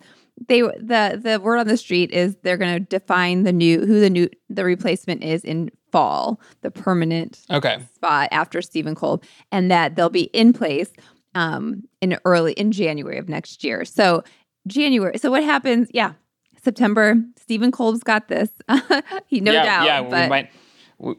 they 0.47 0.61
the 0.61 1.19
the 1.21 1.39
word 1.41 1.57
on 1.57 1.67
the 1.67 1.77
street 1.77 2.11
is 2.11 2.35
they're 2.43 2.57
going 2.57 2.73
to 2.73 2.79
define 2.79 3.43
the 3.43 3.53
new 3.53 3.85
who 3.85 3.99
the 3.99 4.09
new 4.09 4.29
the 4.49 4.65
replacement 4.65 5.23
is 5.23 5.43
in 5.43 5.71
fall, 5.95 6.41
the 6.59 6.69
permanent 6.69 7.39
okay 7.49 7.77
spot 7.95 8.27
after 8.33 8.61
Steven 8.61 8.95
Kolb, 8.95 9.23
and 9.49 9.71
that 9.71 9.95
they'll 9.95 10.09
be 10.09 10.23
in 10.33 10.51
place 10.51 10.91
um, 11.35 11.83
in 12.01 12.17
early 12.25 12.51
in 12.53 12.73
January 12.73 13.17
of 13.17 13.29
next 13.29 13.63
year. 13.63 13.85
So 13.85 14.21
January. 14.67 15.17
So 15.17 15.31
what 15.31 15.45
happens? 15.45 15.87
Yeah, 15.93 16.11
September. 16.61 17.15
Steven 17.37 17.71
Kolb's 17.71 18.03
got 18.03 18.27
this. 18.27 18.49
he 19.27 19.39
no 19.39 19.53
yeah, 19.53 19.63
doubt. 19.63 19.85
Yeah, 19.85 20.01
but... 20.01 20.23
we 20.23 20.29
might 20.29 20.51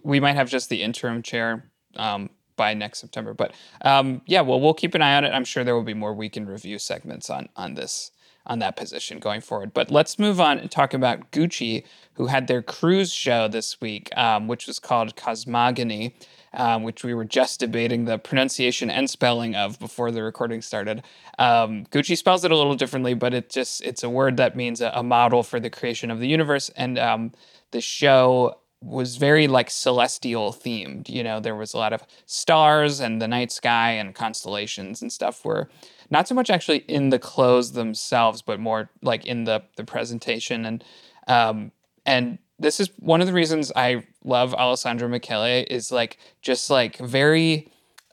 we 0.05 0.21
might 0.21 0.37
have 0.37 0.51
just 0.51 0.69
the 0.69 0.83
interim 0.83 1.23
chair 1.23 1.71
um, 1.97 2.29
by 2.57 2.75
next 2.75 2.99
September. 2.99 3.33
But 3.33 3.55
um, 3.81 4.21
yeah, 4.27 4.43
well, 4.43 4.61
we'll 4.61 4.75
keep 4.75 4.95
an 4.95 5.01
eye 5.01 5.17
on 5.17 5.25
it. 5.25 5.31
I'm 5.31 5.45
sure 5.47 5.65
there 5.65 5.75
will 5.75 5.85
be 5.85 5.95
more 5.95 6.13
Week 6.13 6.37
in 6.37 6.45
Review 6.45 6.79
segments 6.79 7.31
on 7.31 7.49
on 7.57 7.73
this 7.73 8.11
on 8.47 8.59
that 8.61 8.77
position 8.77 9.19
going 9.19 9.41
forward. 9.41 9.75
But 9.75 9.91
let's 9.91 10.19
move 10.19 10.41
on 10.41 10.59
and 10.59 10.71
talk 10.71 10.95
about 10.95 11.31
Gucci, 11.33 11.85
who 12.15 12.27
had 12.27 12.47
their 12.47 12.63
cruise 12.63 13.13
show 13.13 13.49
this 13.49 13.81
week, 13.81 14.17
um, 14.17 14.49
which 14.49 14.67
was 14.67 14.79
called 14.79 15.17
Cosmogony 15.17 16.15
um, 16.57 16.83
which 16.83 17.05
we 17.05 17.15
were 17.15 17.25
just 17.25 17.61
debating 17.61 18.07
the 18.07 18.19
pronunciation 18.19 18.91
and 18.91 19.09
spelling 19.09 19.55
of 19.55 19.79
before 19.79 20.11
the 20.11 20.23
recording 20.23 20.63
started. 20.63 21.05
Um, 21.39 21.85
Gucci 21.87 22.17
spells 22.17 22.45
it 22.45 22.51
a 22.51 22.57
little 22.57 22.75
differently, 22.75 23.15
but 23.15 23.35
it 23.35 23.51
just 23.51 23.83
it's 23.83 24.03
a 24.03 24.11
word 24.11 24.39
that 24.39 24.57
means 24.57 24.81
a, 24.81 24.91
a 24.95 25.03
model 25.03 25.43
for 25.43 25.61
the 25.61 25.71
creation 25.71 26.11
of 26.11 26.19
the 26.19 26.27
universe. 26.27 26.71
And 26.71 26.99
um, 26.99 27.33
the 27.71 27.81
show 27.81 28.59
was 28.83 29.17
very 29.17 29.49
like 29.49 29.71
celestial 29.71 30.53
themed. 30.53 31.09
You 31.09 31.23
know, 31.23 31.41
there 31.41 31.57
was 31.57 31.75
a 31.75 31.79
lot 31.79 31.93
of 31.93 32.03
stars 32.27 33.01
and 33.01 33.21
the 33.21 33.29
night 33.29 33.51
sky 33.51 33.93
and 33.93 34.15
constellations 34.15 35.03
and 35.03 35.13
stuff 35.13 35.45
were 35.45 35.69
not 36.11 36.29
so 36.29 36.35
much 36.35 36.51
actually 36.51 36.79
in 36.89 37.11
the 37.11 37.19
clothes 37.19 37.73
themselves, 37.73 38.43
but 38.43 38.61
more 38.61 38.91
like 39.03 39.25
in 39.27 39.45
the 39.45 39.63
the 39.77 39.85
presentation 39.85 40.65
and 40.65 40.85
um, 41.27 41.73
and 42.05 42.39
this 42.59 42.81
is 42.81 42.91
one 42.99 43.21
of 43.21 43.27
the 43.27 43.33
reasons 43.33 43.73
I 43.75 44.05
love 44.25 44.55
Alessandro 44.55 45.09
Michele 45.09 45.65
is 45.69 45.93
like 45.93 46.19
just 46.41 46.71
like 46.71 46.99
very 46.99 47.71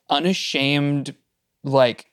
unashamed 0.09 1.15
like 1.63 2.07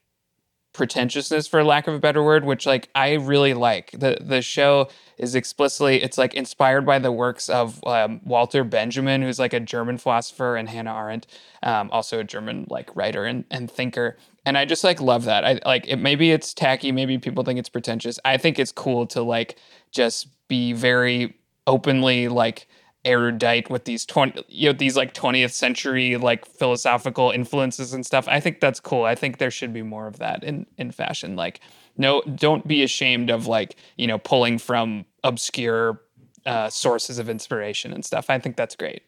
pretentiousness 0.72 1.48
for 1.48 1.64
lack 1.64 1.88
of 1.88 1.94
a 1.94 1.98
better 1.98 2.22
word 2.22 2.44
which 2.44 2.64
like 2.64 2.88
i 2.94 3.14
really 3.14 3.54
like. 3.54 3.90
The 3.92 4.18
the 4.20 4.40
show 4.40 4.88
is 5.18 5.34
explicitly 5.34 6.02
it's 6.02 6.16
like 6.16 6.34
inspired 6.34 6.86
by 6.86 6.98
the 6.98 7.12
works 7.12 7.48
of 7.48 7.82
um, 7.84 8.20
walter 8.24 8.62
benjamin 8.64 9.22
who's 9.22 9.38
like 9.38 9.52
a 9.52 9.60
german 9.60 9.98
philosopher 9.98 10.56
and 10.56 10.68
hannah 10.68 10.94
arendt 10.94 11.26
um, 11.62 11.90
also 11.90 12.20
a 12.20 12.24
german 12.24 12.66
like 12.70 12.94
writer 12.94 13.24
and, 13.24 13.44
and 13.50 13.70
thinker. 13.70 14.16
And 14.46 14.56
i 14.56 14.64
just 14.64 14.84
like 14.84 15.00
love 15.00 15.24
that. 15.24 15.44
I 15.44 15.60
like 15.66 15.86
it 15.88 15.96
maybe 15.96 16.30
it's 16.30 16.54
tacky 16.54 16.92
maybe 16.92 17.18
people 17.18 17.44
think 17.44 17.58
it's 17.58 17.68
pretentious. 17.68 18.18
I 18.24 18.36
think 18.36 18.58
it's 18.58 18.72
cool 18.72 19.06
to 19.08 19.22
like 19.22 19.58
just 19.90 20.28
be 20.48 20.72
very 20.72 21.34
openly 21.66 22.28
like 22.28 22.66
erudite 23.04 23.70
with 23.70 23.84
these 23.86 24.04
20 24.04 24.44
you 24.48 24.68
know 24.68 24.72
these 24.74 24.94
like 24.94 25.14
20th 25.14 25.52
century 25.52 26.18
like 26.18 26.44
philosophical 26.44 27.30
influences 27.30 27.94
and 27.94 28.04
stuff 28.04 28.28
i 28.28 28.38
think 28.38 28.60
that's 28.60 28.78
cool 28.78 29.04
i 29.04 29.14
think 29.14 29.38
there 29.38 29.50
should 29.50 29.72
be 29.72 29.82
more 29.82 30.06
of 30.06 30.18
that 30.18 30.44
in 30.44 30.66
in 30.76 30.90
fashion 30.90 31.34
like 31.34 31.60
no 31.96 32.20
don't 32.34 32.68
be 32.68 32.82
ashamed 32.82 33.30
of 33.30 33.46
like 33.46 33.76
you 33.96 34.06
know 34.06 34.18
pulling 34.18 34.58
from 34.58 35.06
obscure 35.24 35.98
uh, 36.46 36.70
sources 36.70 37.18
of 37.18 37.28
inspiration 37.28 37.92
and 37.92 38.04
stuff. 38.04 38.30
I 38.30 38.38
think 38.38 38.56
that's 38.56 38.74
great. 38.74 39.02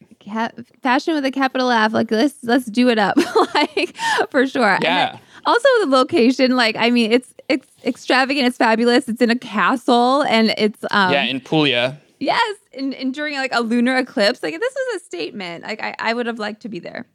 fashion 0.81 1.15
with 1.15 1.25
a 1.25 1.31
capital 1.31 1.71
F, 1.71 1.93
like 1.93 2.11
let's 2.11 2.35
let's 2.43 2.65
do 2.65 2.89
it 2.89 2.99
up, 2.99 3.17
like 3.55 3.95
for 4.29 4.45
sure. 4.47 4.77
Yeah. 4.81 5.17
also, 5.45 5.67
the 5.81 5.87
location, 5.87 6.55
like 6.55 6.75
I 6.77 6.89
mean, 6.89 7.11
it's 7.11 7.33
it's 7.49 7.67
extravagant, 7.83 8.47
it's 8.47 8.57
fabulous. 8.57 9.07
It's 9.09 9.21
in 9.21 9.29
a 9.29 9.35
castle, 9.37 10.21
and 10.23 10.53
it's 10.57 10.83
um, 10.91 11.11
yeah 11.11 11.23
in 11.23 11.39
Puglia. 11.39 11.99
Yes, 12.23 12.57
and, 12.73 12.93
and 12.93 13.13
during 13.13 13.35
like 13.35 13.53
a 13.53 13.61
lunar 13.61 13.97
eclipse, 13.97 14.41
like 14.41 14.57
this 14.59 14.75
is 14.75 15.01
a 15.01 15.05
statement. 15.05 15.63
Like 15.63 15.83
I, 15.83 15.93
I 15.99 16.13
would 16.13 16.25
have 16.25 16.39
liked 16.39 16.61
to 16.61 16.69
be 16.69 16.79
there. 16.79 17.05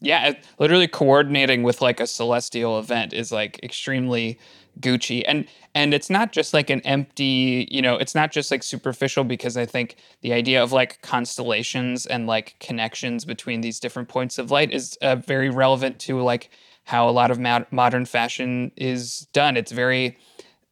Yeah, 0.00 0.34
literally 0.58 0.86
coordinating 0.86 1.62
with 1.62 1.80
like 1.80 1.98
a 1.98 2.06
celestial 2.06 2.78
event 2.78 3.14
is 3.14 3.32
like 3.32 3.58
extremely 3.62 4.38
Gucci. 4.80 5.24
And 5.26 5.46
and 5.74 5.94
it's 5.94 6.10
not 6.10 6.32
just 6.32 6.52
like 6.52 6.68
an 6.68 6.82
empty, 6.82 7.66
you 7.70 7.80
know, 7.80 7.94
it's 7.94 8.14
not 8.14 8.32
just 8.32 8.50
like 8.50 8.62
superficial 8.62 9.24
because 9.24 9.56
I 9.56 9.64
think 9.64 9.96
the 10.20 10.34
idea 10.34 10.62
of 10.62 10.72
like 10.72 11.00
constellations 11.00 12.04
and 12.04 12.26
like 12.26 12.56
connections 12.60 13.24
between 13.24 13.62
these 13.62 13.80
different 13.80 14.08
points 14.08 14.36
of 14.36 14.50
light 14.50 14.72
is 14.72 14.98
uh, 15.00 15.16
very 15.16 15.48
relevant 15.48 15.98
to 16.00 16.20
like 16.20 16.50
how 16.84 17.08
a 17.08 17.12
lot 17.12 17.30
of 17.30 17.38
mod- 17.38 17.66
modern 17.70 18.04
fashion 18.04 18.72
is 18.76 19.26
done. 19.32 19.56
It's 19.56 19.72
very 19.72 20.18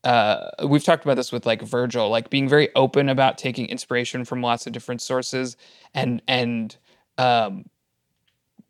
uh, 0.05 0.51
we've 0.67 0.85
talked 0.85 1.05
about 1.05 1.15
this 1.15 1.33
with 1.33 1.47
like 1.47 1.63
Virgil, 1.63 2.09
like 2.09 2.31
being 2.31 2.49
very 2.49 2.75
open 2.75 3.09
about 3.09 3.39
taking 3.39 3.67
inspiration 3.67 4.25
from 4.25 4.43
lots 4.43 4.67
of 4.67 4.73
different 4.73 5.01
sources 5.01 5.57
and 5.95 6.21
and 6.27 6.77
um, 7.19 7.67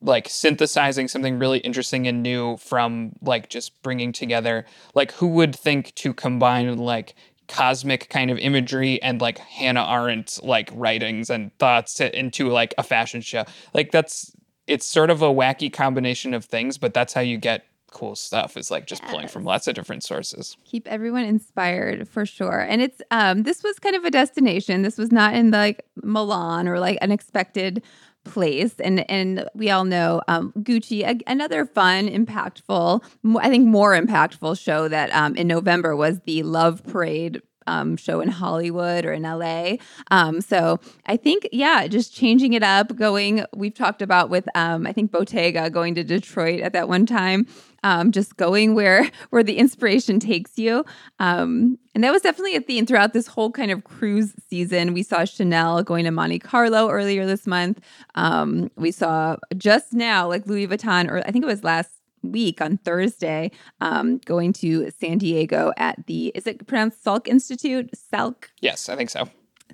like 0.02 0.28
synthesizing 0.28 1.08
something 1.08 1.38
really 1.38 1.60
interesting 1.60 2.06
and 2.06 2.22
new 2.22 2.56
from 2.58 3.12
like 3.22 3.48
just 3.48 3.82
bringing 3.82 4.12
together 4.12 4.66
like 4.94 5.12
who 5.12 5.28
would 5.28 5.54
think 5.54 5.94
to 5.94 6.12
combine 6.12 6.76
like 6.76 7.14
cosmic 7.48 8.08
kind 8.08 8.30
of 8.30 8.38
imagery 8.38 9.00
and 9.02 9.20
like 9.20 9.38
Hannah 9.38 9.86
Arendt 9.88 10.40
like 10.42 10.70
writings 10.74 11.30
and 11.30 11.56
thoughts 11.58 12.00
into 12.00 12.48
like 12.48 12.74
a 12.78 12.82
fashion 12.82 13.20
show. 13.20 13.44
Like 13.74 13.90
that's 13.90 14.34
it's 14.66 14.86
sort 14.86 15.10
of 15.10 15.22
a 15.22 15.26
wacky 15.26 15.72
combination 15.72 16.34
of 16.34 16.44
things, 16.44 16.78
but 16.78 16.94
that's 16.94 17.12
how 17.12 17.20
you 17.20 17.36
get 17.36 17.64
cool 17.92 18.16
stuff 18.16 18.56
is 18.56 18.70
like 18.70 18.86
just 18.86 19.02
yes. 19.02 19.10
pulling 19.10 19.28
from 19.28 19.44
lots 19.44 19.68
of 19.68 19.74
different 19.74 20.02
sources. 20.02 20.56
Keep 20.64 20.88
everyone 20.88 21.24
inspired 21.24 22.08
for 22.08 22.26
sure. 22.26 22.60
And 22.60 22.82
it's 22.82 23.00
um 23.10 23.44
this 23.44 23.62
was 23.62 23.78
kind 23.78 23.94
of 23.94 24.04
a 24.04 24.10
destination. 24.10 24.82
This 24.82 24.98
was 24.98 25.12
not 25.12 25.34
in 25.34 25.50
like 25.50 25.84
Milan 26.02 26.68
or 26.68 26.80
like 26.80 26.98
unexpected 26.98 27.82
place 28.24 28.78
and 28.78 29.08
and 29.10 29.48
we 29.54 29.70
all 29.70 29.84
know 29.84 30.22
um, 30.28 30.52
gucci 30.58 31.02
a, 31.04 31.18
another 31.30 31.66
fun 31.66 32.08
impactful 32.08 33.02
i 33.40 33.48
think 33.48 33.66
more 33.66 34.00
impactful 34.00 34.56
show 34.58 34.86
that 34.86 35.12
um, 35.12 35.34
in 35.34 35.48
november 35.48 35.96
was 35.96 36.20
the 36.20 36.42
love 36.44 36.84
parade 36.84 37.42
um, 37.66 37.96
show 37.96 38.20
in 38.20 38.28
Hollywood 38.28 39.04
or 39.04 39.12
in 39.12 39.22
LA. 39.22 39.76
Um, 40.10 40.40
so 40.40 40.80
I 41.06 41.16
think, 41.16 41.48
yeah, 41.52 41.86
just 41.86 42.14
changing 42.14 42.52
it 42.52 42.62
up, 42.62 42.96
going, 42.96 43.44
we've 43.54 43.74
talked 43.74 44.02
about 44.02 44.30
with, 44.30 44.48
um, 44.54 44.86
I 44.86 44.92
think 44.92 45.10
Bottega 45.10 45.70
going 45.70 45.94
to 45.94 46.04
Detroit 46.04 46.60
at 46.60 46.72
that 46.72 46.88
one 46.88 47.06
time 47.06 47.46
um, 47.82 48.12
just 48.12 48.36
going 48.36 48.74
where 48.74 49.10
where 49.30 49.42
the 49.42 49.58
inspiration 49.58 50.20
takes 50.20 50.58
you. 50.58 50.84
Um, 51.18 51.78
and 51.94 52.04
that 52.04 52.12
was 52.12 52.22
definitely 52.22 52.56
a 52.56 52.60
theme 52.60 52.86
throughout 52.86 53.12
this 53.12 53.26
whole 53.26 53.50
kind 53.50 53.70
of 53.70 53.84
cruise 53.84 54.32
season. 54.48 54.94
We 54.94 55.02
saw 55.02 55.24
Chanel 55.24 55.82
going 55.82 56.04
to 56.04 56.10
Monte 56.10 56.38
Carlo 56.38 56.88
earlier 56.88 57.26
this 57.26 57.46
month. 57.46 57.80
Um, 58.14 58.70
we 58.76 58.90
saw 58.90 59.36
just 59.56 59.92
now, 59.92 60.28
like 60.28 60.46
Louis 60.46 60.66
Vuitton, 60.66 61.10
or 61.10 61.18
I 61.18 61.30
think 61.30 61.44
it 61.44 61.48
was 61.48 61.64
last 61.64 61.90
week 62.22 62.60
on 62.60 62.78
Thursday, 62.78 63.50
um, 63.80 64.18
going 64.18 64.52
to 64.54 64.90
San 64.90 65.18
Diego 65.18 65.72
at 65.76 66.06
the 66.06 66.28
is 66.34 66.46
it 66.46 66.66
pronounced 66.66 67.04
Salk 67.04 67.28
Institute? 67.28 67.90
Salk. 68.12 68.44
Yes, 68.60 68.88
I 68.88 68.96
think 68.96 69.10
so. 69.10 69.28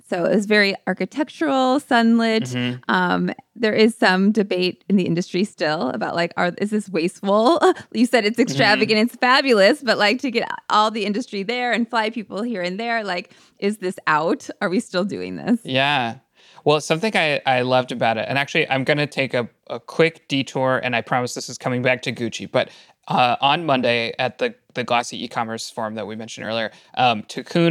So 0.07 0.25
it 0.25 0.35
was 0.35 0.45
very 0.45 0.75
architectural, 0.87 1.79
sunlit. 1.79 2.43
Mm-hmm. 2.43 2.79
Um, 2.87 3.31
there 3.55 3.73
is 3.73 3.95
some 3.95 4.31
debate 4.31 4.83
in 4.89 4.95
the 4.95 5.05
industry 5.05 5.43
still 5.43 5.89
about 5.89 6.15
like, 6.15 6.33
are 6.37 6.51
is 6.57 6.69
this 6.69 6.89
wasteful? 6.89 7.59
you 7.93 8.05
said 8.05 8.25
it's 8.25 8.39
extravagant, 8.39 8.97
mm-hmm. 8.97 9.07
it's 9.07 9.15
fabulous, 9.15 9.81
but 9.81 9.97
like 9.97 10.19
to 10.21 10.31
get 10.31 10.49
all 10.69 10.91
the 10.91 11.05
industry 11.05 11.43
there 11.43 11.71
and 11.71 11.89
fly 11.89 12.09
people 12.09 12.41
here 12.41 12.61
and 12.61 12.79
there, 12.79 13.03
like, 13.03 13.33
is 13.59 13.77
this 13.77 13.97
out? 14.07 14.49
Are 14.61 14.69
we 14.69 14.79
still 14.79 15.03
doing 15.03 15.35
this? 15.35 15.59
Yeah. 15.63 16.19
Well, 16.65 16.81
something 16.81 17.15
I, 17.15 17.41
I 17.45 17.61
loved 17.61 17.91
about 17.91 18.17
it, 18.17 18.25
and 18.27 18.37
actually, 18.37 18.69
I'm 18.69 18.83
going 18.83 18.97
to 18.97 19.07
take 19.07 19.33
a, 19.33 19.49
a 19.67 19.79
quick 19.79 20.27
detour, 20.27 20.79
and 20.83 20.95
I 20.95 21.01
promise 21.01 21.33
this 21.33 21.49
is 21.49 21.57
coming 21.57 21.81
back 21.81 22.01
to 22.03 22.11
Gucci. 22.11 22.49
But 22.51 22.69
uh, 23.07 23.35
on 23.41 23.65
Monday 23.65 24.13
at 24.19 24.37
the 24.37 24.55
the 24.75 24.83
Glossy 24.83 25.23
e-commerce 25.23 25.69
forum 25.69 25.95
that 25.95 26.05
we 26.05 26.15
mentioned 26.15 26.45
earlier, 26.45 26.71
um, 26.95 27.23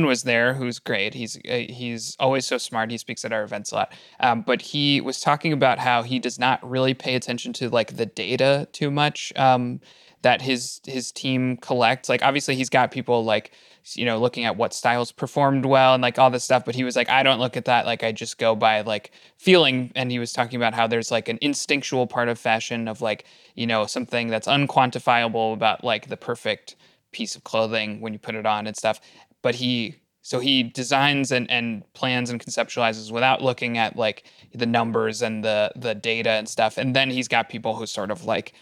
was 0.05 0.25
there, 0.25 0.53
who's 0.53 0.81
great. 0.81 1.15
He's 1.15 1.39
uh, 1.49 1.65
he's 1.69 2.17
always 2.19 2.45
so 2.45 2.59
smart. 2.59 2.91
He 2.91 2.99
speaks 2.99 3.25
at 3.25 3.33
our 3.33 3.45
events 3.45 3.71
a 3.71 3.77
lot. 3.77 3.93
Um, 4.19 4.43
but 4.43 4.61
he 4.61 5.01
was 5.01 5.21
talking 5.21 5.53
about 5.53 5.79
how 5.79 6.03
he 6.03 6.19
does 6.19 6.39
not 6.39 6.69
really 6.69 6.95
pay 6.95 7.15
attention 7.15 7.53
to 7.55 7.69
like 7.71 7.97
the 7.97 8.07
data 8.07 8.67
too 8.73 8.91
much 8.91 9.33
um, 9.37 9.81
that 10.23 10.43
his 10.43 10.81
his 10.87 11.13
team 11.13 11.57
collects. 11.57 12.09
Like 12.09 12.23
obviously 12.23 12.55
he's 12.55 12.71
got 12.71 12.91
people 12.91 13.25
like 13.25 13.53
you 13.97 14.05
know, 14.05 14.19
looking 14.19 14.45
at 14.45 14.57
what 14.57 14.75
styles 14.75 15.13
performed 15.13 15.65
well 15.65 15.95
and 15.95 16.03
like 16.03 16.19
all 16.19 16.31
this 16.31 16.45
stuff. 16.45 16.65
But 16.65 16.75
he 16.75 16.85
was 16.85 16.97
like, 16.97 17.09
I 17.09 17.23
don't 17.23 17.39
look 17.39 17.57
at 17.57 17.65
that. 17.67 17.87
Like, 17.87 18.03
I 18.03 18.13
just 18.13 18.39
go 18.39 18.55
by 18.55 18.81
like 18.83 19.13
feeling. 19.37 19.93
And 19.95 20.11
he 20.11 20.19
was 20.19 20.33
talking 20.33 20.57
about 20.57 20.75
how 20.75 20.87
there's 20.87 21.11
like 21.11 21.29
an 21.29 21.39
instinctual 21.41 22.07
part 22.07 22.29
of 22.29 22.39
fashion 22.39 22.89
of 22.89 23.01
like, 23.01 23.25
you 23.55 23.67
know, 23.67 23.87
something 23.87 24.29
that's 24.29 24.49
unquantifiable 24.49 25.55
about 25.55 25.85
like 25.85 26.09
the 26.09 26.17
perfect 26.17 26.77
piece 27.13 27.37
of 27.37 27.45
clothing 27.45 28.01
when 28.01 28.13
you 28.13 28.19
put 28.19 28.35
it 28.35 28.47
on 28.47 28.67
and 28.67 28.77
stuff. 28.77 29.01
But 29.43 29.55
he, 29.55 29.97
so 30.23 30.41
he 30.41 30.63
designs 30.63 31.33
and, 31.33 31.51
and 31.51 31.91
plans 31.95 32.29
and 32.29 32.45
conceptualizes 32.45 33.11
without 33.11 33.43
looking 33.43 33.79
at 33.79 33.97
like 33.97 34.25
the 34.53 34.67
numbers 34.67 35.23
and 35.23 35.43
the 35.43 35.73
the 35.75 35.95
data 35.95 36.31
and 36.31 36.47
stuff. 36.47 36.77
And 36.77 36.95
then 36.95 37.11
he's 37.11 37.29
got 37.29 37.49
people 37.49 37.77
who 37.77 37.87
sort 37.87 38.11
of 38.11 38.25
like 38.25 38.53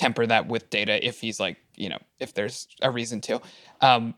temper 0.00 0.26
that 0.26 0.48
with 0.48 0.70
data 0.70 1.06
if 1.06 1.20
he's 1.20 1.38
like, 1.38 1.58
you 1.76 1.90
know, 1.90 1.98
if 2.18 2.32
there's 2.32 2.66
a 2.80 2.90
reason 2.90 3.20
to. 3.20 3.38
Um, 3.82 4.14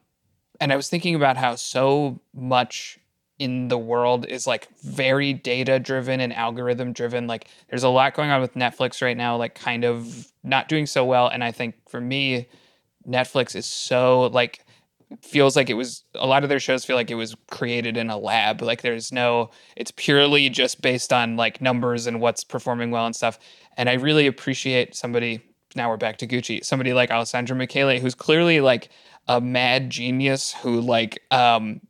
and 0.61 0.73
I 0.73 0.77
was 0.77 0.89
thinking 0.89 1.17
about 1.17 1.37
how 1.37 1.57
so 1.57 2.21
much 2.33 3.01
in 3.41 3.67
the 3.67 3.79
world 3.79 4.25
is 4.27 4.47
like 4.47 4.69
very 4.83 5.33
data 5.33 5.81
driven 5.81 6.21
and 6.21 6.33
algorithm 6.33 6.93
driven. 6.93 7.27
Like 7.27 7.49
there's 7.69 7.83
a 7.83 7.89
lot 7.89 8.15
going 8.15 8.31
on 8.31 8.41
with 8.41 8.55
Netflix 8.55 9.03
right 9.03 9.17
now, 9.17 9.37
like 9.37 9.57
kind 9.57 9.85
of 9.85 10.31
not 10.45 10.69
doing 10.69 10.87
so 10.87 11.05
well. 11.05 11.27
And 11.27 11.43
I 11.43 11.51
think 11.51 11.75
for 11.89 12.01
me, 12.01 12.47
Netflix 13.05 13.57
is 13.57 13.67
so 13.67 14.31
like 14.33 14.65
feels 15.21 15.57
like 15.57 15.69
it 15.69 15.75
was 15.75 16.05
a 16.15 16.27
lot 16.29 16.45
of 16.45 16.49
their 16.49 16.61
shows 16.61 16.85
feel 16.85 16.97
like 16.97 17.11
it 17.11 17.17
was 17.17 17.35
created 17.51 17.97
in 17.97 18.09
a 18.09 18.17
lab. 18.17 18.63
Like 18.63 18.83
there's 18.83 19.11
no 19.11 19.51
it's 19.77 19.91
purely 19.91 20.49
just 20.49 20.81
based 20.81 21.13
on 21.13 21.37
like 21.37 21.61
numbers 21.61 22.07
and 22.07 22.21
what's 22.21 22.45
performing 22.45 22.93
well 22.93 23.07
and 23.07 23.17
stuff. 23.17 23.41
And 23.77 23.89
I 23.89 23.95
really 23.95 24.29
appreciate 24.29 24.95
somebody 24.95 25.41
now 25.75 25.89
we're 25.89 25.97
back 25.97 26.19
to 26.19 26.27
Gucci, 26.27 26.65
somebody 26.65 26.93
like 26.93 27.11
Alessandro 27.11 27.57
Michele, 27.57 27.99
who's 27.99 28.15
clearly 28.15 28.61
like 28.61 28.89
a 29.29 29.41
mad 29.41 29.91
genius 29.91 30.53
who 30.53 30.81
like 30.81 31.23
um 31.31 31.81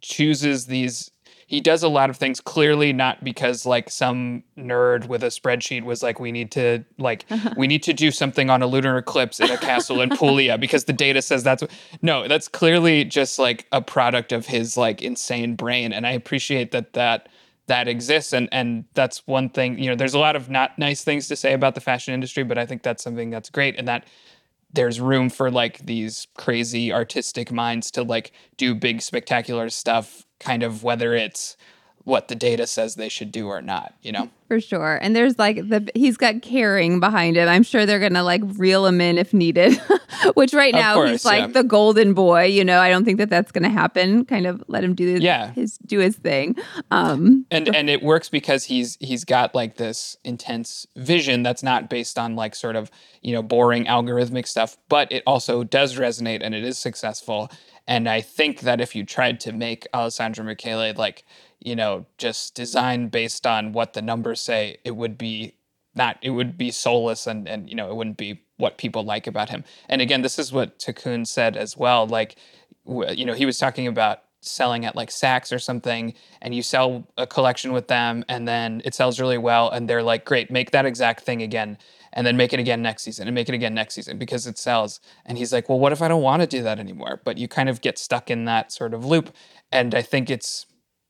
chooses 0.00 0.66
these 0.66 1.10
he 1.48 1.60
does 1.60 1.84
a 1.84 1.88
lot 1.88 2.10
of 2.10 2.16
things 2.16 2.40
clearly 2.40 2.92
not 2.92 3.22
because 3.22 3.64
like 3.64 3.88
some 3.88 4.42
nerd 4.58 5.06
with 5.06 5.22
a 5.22 5.28
spreadsheet 5.28 5.84
was 5.84 6.02
like 6.02 6.20
we 6.20 6.32
need 6.32 6.50
to 6.50 6.84
like 6.98 7.24
we 7.56 7.66
need 7.66 7.82
to 7.84 7.92
do 7.92 8.10
something 8.10 8.50
on 8.50 8.62
a 8.62 8.66
lunar 8.66 8.98
eclipse 8.98 9.40
in 9.40 9.50
a 9.50 9.56
castle 9.56 10.00
in 10.00 10.10
Puglia 10.10 10.58
because 10.60 10.84
the 10.84 10.92
data 10.92 11.22
says 11.22 11.42
that's 11.42 11.62
no 12.02 12.28
that's 12.28 12.48
clearly 12.48 13.04
just 13.04 13.38
like 13.38 13.66
a 13.72 13.80
product 13.80 14.32
of 14.32 14.46
his 14.46 14.76
like 14.76 15.00
insane 15.00 15.54
brain 15.54 15.92
and 15.92 16.06
I 16.06 16.12
appreciate 16.12 16.72
that 16.72 16.92
that 16.92 17.28
that 17.66 17.88
exists. 17.88 18.32
And 18.32 18.48
and 18.52 18.84
that's 18.94 19.26
one 19.26 19.48
thing 19.48 19.78
you 19.78 19.90
know 19.90 19.96
there's 19.96 20.14
a 20.14 20.18
lot 20.18 20.36
of 20.36 20.48
not 20.48 20.78
nice 20.78 21.02
things 21.02 21.28
to 21.28 21.36
say 21.36 21.52
about 21.52 21.74
the 21.74 21.80
fashion 21.80 22.14
industry 22.14 22.42
but 22.42 22.58
I 22.58 22.66
think 22.66 22.82
that's 22.82 23.02
something 23.02 23.30
that's 23.30 23.50
great 23.50 23.76
and 23.78 23.88
that 23.88 24.06
there's 24.72 25.00
room 25.00 25.30
for 25.30 25.50
like 25.50 25.78
these 25.86 26.26
crazy 26.36 26.92
artistic 26.92 27.50
minds 27.50 27.90
to 27.92 28.02
like 28.02 28.32
do 28.56 28.74
big 28.74 29.00
spectacular 29.00 29.68
stuff 29.70 30.26
kind 30.38 30.62
of 30.62 30.82
whether 30.82 31.14
it's 31.14 31.56
what 32.06 32.28
the 32.28 32.36
data 32.36 32.68
says 32.68 32.94
they 32.94 33.08
should 33.08 33.32
do 33.32 33.48
or 33.48 33.60
not, 33.60 33.92
you 34.00 34.12
know? 34.12 34.30
For 34.46 34.60
sure. 34.60 34.96
And 35.02 35.16
there's 35.16 35.40
like 35.40 35.56
the 35.56 35.90
he's 35.96 36.16
got 36.16 36.36
Kering 36.36 37.00
behind 37.00 37.36
him. 37.36 37.48
I'm 37.48 37.64
sure 37.64 37.84
they're 37.84 37.98
gonna 37.98 38.22
like 38.22 38.42
reel 38.44 38.86
him 38.86 39.00
in 39.00 39.18
if 39.18 39.34
needed. 39.34 39.76
Which 40.34 40.54
right 40.54 40.72
now 40.72 40.94
course, 40.94 41.10
he's 41.10 41.24
like 41.24 41.40
yeah. 41.40 41.46
the 41.48 41.64
golden 41.64 42.14
boy. 42.14 42.44
You 42.44 42.64
know, 42.64 42.78
I 42.78 42.88
don't 42.90 43.04
think 43.04 43.18
that 43.18 43.28
that's 43.28 43.50
gonna 43.50 43.70
happen. 43.70 44.24
Kind 44.24 44.46
of 44.46 44.62
let 44.68 44.84
him 44.84 44.94
do 44.94 45.04
his, 45.04 45.20
yeah. 45.20 45.50
his 45.50 45.78
do 45.78 45.98
his 45.98 46.14
thing. 46.14 46.54
Um, 46.92 47.44
and 47.50 47.74
and 47.74 47.90
it 47.90 48.04
works 48.04 48.28
because 48.28 48.62
he's 48.62 48.96
he's 49.00 49.24
got 49.24 49.52
like 49.52 49.78
this 49.78 50.16
intense 50.22 50.86
vision 50.94 51.42
that's 51.42 51.64
not 51.64 51.90
based 51.90 52.16
on 52.16 52.36
like 52.36 52.54
sort 52.54 52.76
of 52.76 52.88
you 53.22 53.32
know 53.32 53.42
boring 53.42 53.86
algorithmic 53.86 54.46
stuff, 54.46 54.76
but 54.88 55.10
it 55.10 55.24
also 55.26 55.64
does 55.64 55.98
resonate 55.98 56.38
and 56.40 56.54
it 56.54 56.62
is 56.62 56.78
successful. 56.78 57.50
And 57.88 58.08
I 58.08 58.20
think 58.20 58.60
that 58.60 58.80
if 58.80 58.94
you 58.96 59.04
tried 59.04 59.40
to 59.40 59.52
make 59.52 59.86
Alessandro 59.94 60.44
Michele 60.44 60.92
like 60.96 61.24
you 61.60 61.76
know, 61.76 62.06
just 62.18 62.54
design 62.54 63.08
based 63.08 63.46
on 63.46 63.72
what 63.72 63.92
the 63.92 64.02
numbers 64.02 64.40
say, 64.40 64.78
it 64.84 64.96
would 64.96 65.18
be 65.18 65.54
not, 65.94 66.18
it 66.22 66.30
would 66.30 66.58
be 66.58 66.70
soulless 66.70 67.26
and, 67.26 67.48
and, 67.48 67.68
you 67.68 67.74
know, 67.74 67.90
it 67.90 67.96
wouldn't 67.96 68.18
be 68.18 68.42
what 68.58 68.78
people 68.78 69.02
like 69.02 69.26
about 69.26 69.48
him. 69.48 69.64
And 69.88 70.02
again, 70.02 70.22
this 70.22 70.38
is 70.38 70.52
what 70.52 70.78
Thakoon 70.78 71.26
said 71.26 71.56
as 71.56 71.76
well. 71.76 72.06
Like, 72.06 72.36
you 72.86 73.24
know, 73.24 73.34
he 73.34 73.46
was 73.46 73.58
talking 73.58 73.86
about 73.86 74.22
selling 74.42 74.84
at 74.84 74.94
like 74.94 75.10
Saks 75.10 75.52
or 75.52 75.58
something, 75.58 76.14
and 76.40 76.54
you 76.54 76.62
sell 76.62 77.08
a 77.16 77.26
collection 77.26 77.72
with 77.72 77.88
them, 77.88 78.24
and 78.28 78.46
then 78.46 78.80
it 78.84 78.94
sells 78.94 79.18
really 79.18 79.38
well, 79.38 79.70
and 79.70 79.88
they're 79.88 80.02
like, 80.02 80.24
great, 80.24 80.50
make 80.50 80.70
that 80.70 80.86
exact 80.86 81.24
thing 81.24 81.42
again, 81.42 81.76
and 82.12 82.26
then 82.26 82.36
make 82.36 82.52
it 82.52 82.60
again 82.60 82.80
next 82.80 83.02
season, 83.02 83.26
and 83.26 83.34
make 83.34 83.48
it 83.48 83.54
again 83.54 83.74
next 83.74 83.94
season 83.94 84.18
because 84.18 84.46
it 84.46 84.56
sells. 84.56 85.00
And 85.24 85.36
he's 85.36 85.52
like, 85.52 85.68
well, 85.68 85.80
what 85.80 85.92
if 85.92 86.00
I 86.00 86.08
don't 86.08 86.22
want 86.22 86.42
to 86.42 86.46
do 86.46 86.62
that 86.62 86.78
anymore? 86.78 87.20
But 87.24 87.38
you 87.38 87.48
kind 87.48 87.68
of 87.68 87.80
get 87.80 87.98
stuck 87.98 88.30
in 88.30 88.44
that 88.44 88.70
sort 88.70 88.94
of 88.94 89.04
loop. 89.04 89.34
And 89.72 89.94
I 89.94 90.02
think 90.02 90.30
it's 90.30 90.66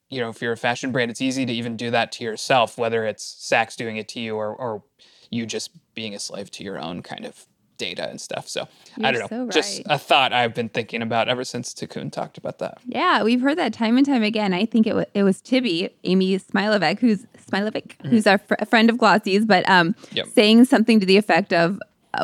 you 0.08 0.20
know, 0.20 0.28
if 0.28 0.40
you're 0.40 0.52
a 0.52 0.56
fashion 0.56 0.92
brand, 0.92 1.10
it's 1.10 1.20
easy 1.20 1.44
to 1.46 1.52
even 1.52 1.76
do 1.76 1.90
that 1.90 2.12
to 2.12 2.24
yourself, 2.24 2.78
whether 2.78 3.04
it's 3.04 3.24
Saks 3.40 3.76
doing 3.76 3.96
it 3.96 4.08
to 4.08 4.20
you 4.20 4.36
or, 4.36 4.54
or 4.54 4.82
you 5.30 5.46
just 5.46 5.70
being 5.94 6.14
a 6.14 6.18
slave 6.18 6.50
to 6.52 6.64
your 6.64 6.78
own 6.78 7.02
kind 7.02 7.24
of 7.24 7.46
data 7.78 8.08
and 8.08 8.20
stuff. 8.20 8.48
So 8.48 8.68
You're 8.96 9.06
I 9.06 9.12
don't 9.12 9.30
know, 9.30 9.50
so 9.50 9.50
just 9.50 9.82
a 9.86 9.98
thought 9.98 10.32
I've 10.32 10.54
been 10.54 10.68
thinking 10.70 11.02
about 11.02 11.28
ever 11.28 11.44
since 11.44 11.74
Thakoon 11.74 12.10
talked 12.10 12.38
about 12.38 12.58
that. 12.60 12.78
Yeah, 12.86 13.22
we've 13.22 13.40
heard 13.40 13.58
that 13.58 13.72
time 13.74 13.96
and 13.98 14.06
time 14.06 14.22
again. 14.22 14.54
I 14.54 14.64
think 14.64 14.86
it 14.86 14.94
was 14.94 15.06
it 15.12 15.24
was 15.24 15.40
Tibi, 15.42 15.90
Amy 16.04 16.38
Smilovic, 16.38 17.00
who's 17.00 17.26
Smilovic, 17.50 18.00
who's 18.06 18.26
our 18.26 18.38
fr- 18.38 18.64
friend 18.66 18.88
of 18.88 18.96
Glossy's, 18.96 19.44
but 19.44 19.68
um, 19.68 19.92
Mm-hmm. 19.94 20.16
Yep. 20.16 20.26
saying 20.28 20.64
something 20.64 21.00
to 21.00 21.06
the 21.06 21.16
effect 21.18 21.52
of 21.52 21.78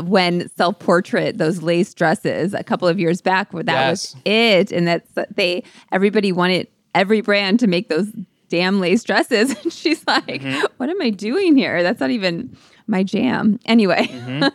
when 0.05 0.49
self 0.57 0.79
portrait 0.79 1.37
those 1.37 1.61
lace 1.63 1.93
dresses 1.93 2.55
a 2.55 2.65
couple 2.65 2.89
of 2.89 2.99
years 2.99 3.21
back, 3.21 3.53
where 3.53 3.63
that 3.65 3.91
was 3.91 4.17
it, 4.25 4.73
and 4.73 4.87
that's 4.87 5.11
that 5.13 5.37
they 5.37 5.65
everybody 5.91 6.33
wanted 6.33 6.67
every 6.95 7.21
brand 7.21 7.61
to 7.61 7.67
make 7.67 7.89
those 7.89 8.13
damn 8.49 8.81
lace 8.81 9.03
dresses, 9.03 9.51
and 9.63 9.73
she's 9.73 10.07
like, 10.07 10.27
Mm-hmm. 10.27 10.67
"What 10.77 10.91
am 10.91 11.01
I 11.01 11.11
doing 11.11 11.57
here? 11.57 11.83
That's 11.83 12.01
not 12.01 12.11
even 12.11 12.57
my 12.87 13.03
jam." 13.03 13.59
Anyway, 13.65 14.09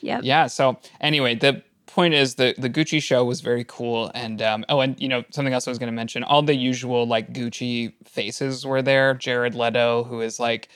yep. 0.00 0.20
Yeah. 0.22 0.46
So 0.46 0.78
anyway, 1.00 1.34
the 1.34 1.62
point 1.86 2.14
is 2.14 2.36
the 2.36 2.54
the 2.58 2.70
Gucci 2.70 3.02
show 3.02 3.24
was 3.24 3.40
very 3.40 3.64
cool, 3.66 4.10
and 4.14 4.40
um, 4.42 4.64
oh, 4.68 4.80
and 4.80 5.00
you 5.00 5.08
know 5.08 5.24
something 5.30 5.54
else 5.54 5.66
I 5.66 5.70
was 5.70 5.78
going 5.78 5.88
to 5.88 5.96
mention. 5.96 6.22
All 6.22 6.42
the 6.42 6.54
usual 6.54 7.06
like 7.06 7.32
Gucci 7.32 7.92
faces 8.04 8.66
were 8.66 8.82
there. 8.82 9.14
Jared 9.14 9.54
Leto, 9.54 10.04
who 10.04 10.20
is 10.20 10.38
like 10.38 10.68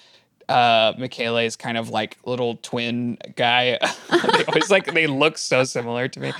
uh 0.48 0.92
Michele's 0.98 1.56
kind 1.56 1.78
of 1.78 1.88
like 1.90 2.18
little 2.26 2.56
twin 2.56 3.16
guy. 3.36 3.78
they 4.10 4.44
always 4.44 4.70
like 4.70 4.92
they 4.92 5.06
look 5.06 5.38
so 5.38 5.64
similar 5.64 6.08
to 6.08 6.20
me. 6.20 6.32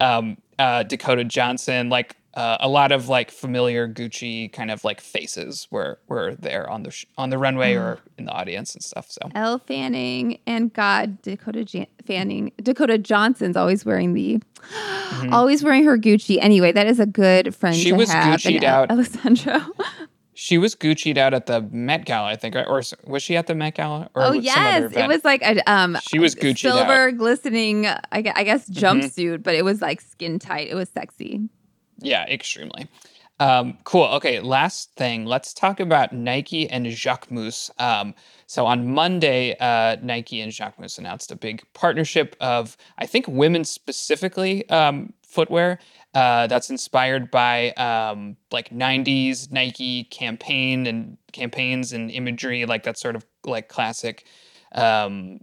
Um, 0.00 0.36
uh, 0.58 0.82
Dakota 0.84 1.24
Johnson, 1.24 1.88
like. 1.88 2.16
Uh, 2.34 2.56
a 2.60 2.68
lot 2.68 2.92
of 2.92 3.08
like 3.10 3.30
familiar 3.30 3.86
Gucci 3.86 4.50
kind 4.52 4.70
of 4.70 4.84
like 4.84 5.00
faces 5.02 5.68
were 5.70 5.98
were 6.08 6.34
there 6.36 6.68
on 6.70 6.82
the 6.82 6.90
sh- 6.90 7.04
on 7.18 7.28
the 7.28 7.36
runway 7.36 7.74
or 7.74 7.98
in 8.16 8.24
the 8.24 8.32
audience 8.32 8.74
and 8.74 8.82
stuff. 8.82 9.10
So 9.10 9.28
Elle 9.34 9.58
Fanning 9.58 10.38
and 10.46 10.72
God 10.72 11.20
Dakota 11.20 11.62
Jan- 11.64 11.86
Fanning. 12.06 12.50
Dakota 12.62 12.96
Johnson's 12.96 13.54
always 13.56 13.84
wearing 13.84 14.14
the, 14.14 14.40
always 15.30 15.62
wearing 15.62 15.84
her 15.84 15.98
Gucci. 15.98 16.38
Anyway, 16.40 16.72
that 16.72 16.86
is 16.86 16.98
a 17.00 17.06
good 17.06 17.54
friend. 17.54 17.76
Mm-hmm. 17.76 17.82
She 17.82 17.90
to 17.90 17.96
was 17.96 18.10
have. 18.10 18.40
Gucci'd 18.40 18.64
out. 18.64 18.90
Alessandro. 18.90 19.60
She 20.34 20.56
was 20.56 20.74
Gucci'd 20.74 21.18
out 21.18 21.34
at 21.34 21.44
the 21.46 21.60
Met 21.70 22.06
Gala, 22.06 22.28
I 22.28 22.36
think, 22.36 22.54
right? 22.54 22.66
Or 22.66 22.82
was 23.04 23.22
she 23.22 23.36
at 23.36 23.46
the 23.46 23.54
Met 23.54 23.74
Gala? 23.74 24.08
Or 24.14 24.22
oh 24.24 24.32
yes, 24.32 24.90
it 24.96 25.06
was 25.06 25.22
like 25.24 25.42
a 25.42 25.60
um. 25.70 25.98
She 26.08 26.18
was 26.18 26.34
Gucci'd 26.34 26.60
silver 26.60 27.12
glistening. 27.12 27.86
I, 27.86 28.22
gue- 28.22 28.32
I 28.34 28.42
guess 28.44 28.68
Mm-hmm. 28.70 28.84
jumpsuit, 29.00 29.42
but 29.42 29.54
it 29.54 29.64
was 29.64 29.82
like 29.82 30.00
skin 30.00 30.38
tight. 30.38 30.68
It 30.68 30.74
was 30.74 30.88
sexy. 30.88 31.48
Yeah, 32.02 32.26
extremely. 32.26 32.88
Um, 33.40 33.78
cool. 33.84 34.04
Okay, 34.04 34.40
last 34.40 34.92
thing. 34.94 35.24
Let's 35.24 35.52
talk 35.52 35.80
about 35.80 36.12
Nike 36.12 36.68
and 36.68 36.86
Jacquemus. 36.86 37.70
Um, 37.80 38.14
so 38.46 38.66
on 38.66 38.92
Monday, 38.92 39.56
uh, 39.58 39.96
Nike 40.02 40.40
and 40.40 40.52
Jacquemus 40.52 40.98
announced 40.98 41.32
a 41.32 41.36
big 41.36 41.62
partnership 41.72 42.36
of, 42.40 42.76
I 42.98 43.06
think, 43.06 43.26
women 43.26 43.64
specifically 43.64 44.68
um, 44.68 45.12
footwear. 45.22 45.78
Uh, 46.14 46.46
that's 46.46 46.70
inspired 46.70 47.30
by 47.30 47.70
um, 47.72 48.36
like 48.52 48.68
'90s 48.68 49.50
Nike 49.50 50.04
campaign 50.04 50.86
and 50.86 51.16
campaigns 51.32 51.92
and 51.92 52.10
imagery, 52.10 52.66
like 52.66 52.82
that 52.82 52.98
sort 52.98 53.16
of 53.16 53.24
like 53.46 53.68
classic, 53.68 54.26
um, 54.72 55.40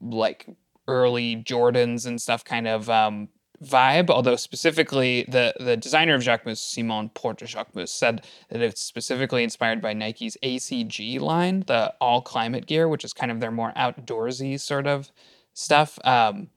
like 0.00 0.46
early 0.86 1.36
Jordans 1.36 2.06
and 2.06 2.22
stuff 2.22 2.44
kind 2.44 2.68
of 2.68 2.88
um, 2.88 3.28
vibe. 3.62 4.10
Although 4.10 4.36
specifically, 4.36 5.24
the 5.28 5.54
the 5.58 5.76
designer 5.76 6.14
of 6.14 6.22
Jacquemus, 6.22 6.58
Simon 6.58 7.10
Porte 7.10 7.38
Jacquemus, 7.40 7.88
said 7.88 8.24
that 8.50 8.60
it's 8.60 8.82
specifically 8.82 9.44
inspired 9.44 9.80
by 9.80 9.92
Nike's 9.92 10.36
ACG 10.42 11.20
line, 11.20 11.64
the 11.66 11.94
all 12.00 12.22
climate 12.22 12.66
gear, 12.66 12.88
which 12.88 13.04
is 13.04 13.12
kind 13.12 13.30
of 13.30 13.40
their 13.40 13.50
more 13.50 13.72
outdoorsy 13.76 14.58
sort 14.58 14.86
of 14.86 15.10
stuff. 15.54 15.98
Um, 16.04 16.48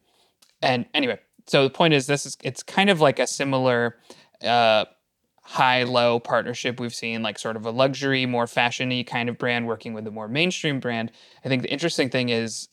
and 0.61 0.85
anyway, 0.93 1.19
so 1.47 1.63
the 1.63 1.69
point 1.69 1.93
is, 1.93 2.07
this 2.07 2.25
is 2.25 2.37
it's 2.43 2.63
kind 2.63 2.89
of 2.89 3.01
like 3.01 3.19
a 3.19 3.27
similar. 3.27 3.97
Uh, 4.43 4.85
high 5.47 5.83
low 5.83 6.19
partnership 6.19 6.79
we've 6.79 6.93
seen 6.93 7.21
like 7.21 7.37
sort 7.37 7.55
of 7.55 7.67
a 7.67 7.69
luxury 7.69 8.25
more 8.25 8.47
fashiony 8.47 9.05
kind 9.05 9.29
of 9.29 9.37
brand 9.37 9.67
working 9.67 9.93
with 9.93 10.07
a 10.07 10.11
more 10.11 10.27
mainstream 10.27 10.79
brand 10.79 11.11
i 11.45 11.47
think 11.47 11.61
the 11.61 11.71
interesting 11.71 12.09
thing 12.09 12.29
is 12.29 12.67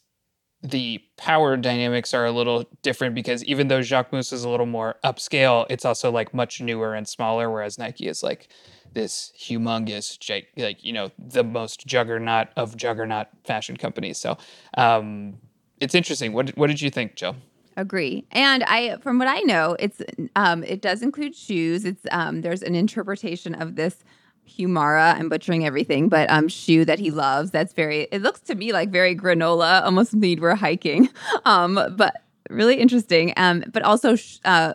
the 0.63 1.03
power 1.17 1.57
dynamics 1.57 2.15
are 2.15 2.25
a 2.25 2.33
little 2.33 2.65
different 2.83 3.15
because 3.15 3.45
even 3.45 3.69
though 3.69 3.81
Jacquemus 3.81 4.33
is 4.33 4.45
a 4.45 4.49
little 4.49 4.67
more 4.67 4.97
upscale, 5.05 5.67
it's 5.69 5.85
also 5.85 6.11
like 6.11 6.33
much 6.33 6.61
newer 6.61 6.95
and 6.95 7.07
smaller, 7.09 7.51
whereas 7.51 7.79
Nike 7.79 8.07
is 8.07 8.23
like 8.23 8.49
this 8.93 9.33
humongous, 9.39 10.19
like 10.57 10.85
you 10.85 10.93
know, 10.93 11.11
the 11.19 11.43
most 11.43 11.87
juggernaut 11.87 12.49
of 12.57 12.77
juggernaut 12.77 13.27
fashion 13.45 13.77
companies. 13.77 14.19
So 14.19 14.39
um, 14.77 15.39
it's 15.81 15.95
interesting. 15.95 16.33
What 16.33 16.51
what 16.51 16.69
did 16.69 16.81
you 16.81 16.91
think, 16.91 17.17
Jill? 17.17 17.37
Agree. 17.77 18.27
And 18.33 18.63
I, 18.65 18.99
from 18.99 19.19
what 19.19 19.29
I 19.29 19.41
know, 19.41 19.77
it's 19.79 20.03
um, 20.37 20.63
it 20.63 20.83
does 20.83 21.03
include 21.03 21.35
shoes. 21.35 21.85
It's 21.85 22.05
um, 22.11 22.43
there's 22.43 22.63
an 22.63 22.75
interpretation 22.75 23.55
of 23.55 23.77
this 23.77 24.05
Humara. 24.49 25.15
I'm 25.15 25.29
butchering 25.29 25.65
everything, 25.65 26.09
but 26.09 26.31
um, 26.31 26.49
shoe 26.49 26.85
that 26.85 26.99
he 26.99 27.11
loves. 27.11 27.51
That's 27.51 27.73
very. 27.73 28.09
It 28.13 28.23
looks 28.23 28.41
to 28.43 28.55
me 28.55 28.73
like 28.73 28.91
very 28.91 29.17
granola, 29.17 29.83
almost 29.83 30.15
need 30.15 30.41
we're 30.41 30.55
hiking. 30.55 31.09
Um, 31.45 31.75
but 31.97 32.23
really 32.51 32.77
interesting. 32.77 33.33
Um, 33.37 33.65
but 33.73 33.83
also 33.83 34.15
sh- 34.17 34.39
uh, 34.45 34.75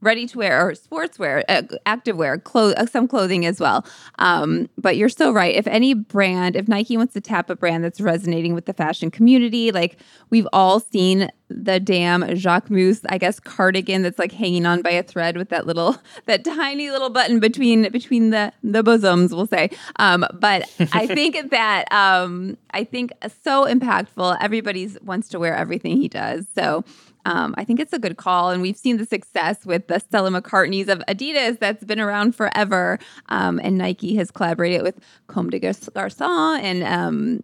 ready 0.00 0.26
to 0.26 0.38
wear 0.38 0.68
or 0.68 0.72
sportswear, 0.72 1.42
uh, 1.48 1.62
activewear, 1.86 2.42
clo- 2.42 2.72
uh, 2.72 2.86
some 2.86 3.08
clothing 3.08 3.46
as 3.46 3.60
well. 3.60 3.84
Um, 4.18 4.68
but 4.76 4.96
you're 4.96 5.08
so 5.08 5.32
right. 5.32 5.54
If 5.54 5.66
any 5.66 5.94
brand, 5.94 6.54
if 6.54 6.68
Nike 6.68 6.96
wants 6.96 7.14
to 7.14 7.20
tap 7.20 7.50
a 7.50 7.56
brand 7.56 7.82
that's 7.82 8.00
resonating 8.00 8.54
with 8.54 8.66
the 8.66 8.74
fashion 8.74 9.10
community, 9.10 9.72
like 9.72 9.98
we've 10.30 10.48
all 10.52 10.80
seen 10.80 11.30
the 11.48 11.78
damn 11.78 12.22
Jacquemus, 12.22 13.04
I 13.08 13.18
guess, 13.18 13.38
cardigan 13.40 14.02
that's 14.02 14.18
like 14.18 14.32
hanging 14.32 14.66
on 14.66 14.82
by 14.82 14.90
a 14.90 15.02
thread 15.02 15.36
with 15.36 15.48
that 15.50 15.66
little, 15.66 15.96
that 16.26 16.44
tiny 16.44 16.90
little 16.90 17.10
button 17.10 17.40
between 17.40 17.88
between 17.90 18.30
the 18.30 18.52
the 18.62 18.82
bosoms, 18.82 19.34
we'll 19.34 19.46
say. 19.46 19.70
Um, 19.96 20.26
but 20.34 20.68
I 20.92 21.06
think 21.14 21.50
that 21.50 21.90
um, 21.92 22.56
I 22.72 22.84
think 22.84 23.12
so 23.44 23.64
impactful. 23.64 24.36
Everybody's 24.40 24.98
wants 25.02 25.28
to 25.30 25.38
wear 25.38 25.54
everything 25.56 25.96
he 25.96 26.08
does. 26.08 26.46
So 26.54 26.84
um, 27.26 27.54
I 27.58 27.64
think 27.64 27.80
it's 27.80 27.92
a 27.92 27.98
good 27.98 28.16
call, 28.16 28.50
and 28.50 28.62
we've 28.62 28.76
seen 28.76 28.96
the 28.98 29.04
success 29.06 29.66
with 29.66 29.88
the 29.88 29.98
Stella 29.98 30.30
McCartney's 30.30 30.88
of 30.88 30.98
Adidas 31.08 31.58
that's 31.58 31.84
been 31.84 32.00
around 32.00 32.34
forever. 32.36 32.98
Um, 33.28 33.60
and 33.62 33.76
Nike 33.76 34.14
has 34.16 34.30
collaborated 34.30 34.82
with 34.82 34.98
Comme 35.26 35.50
des 35.50 35.58
Garçons, 35.60 36.60
and 36.62 36.82
um, 36.84 37.40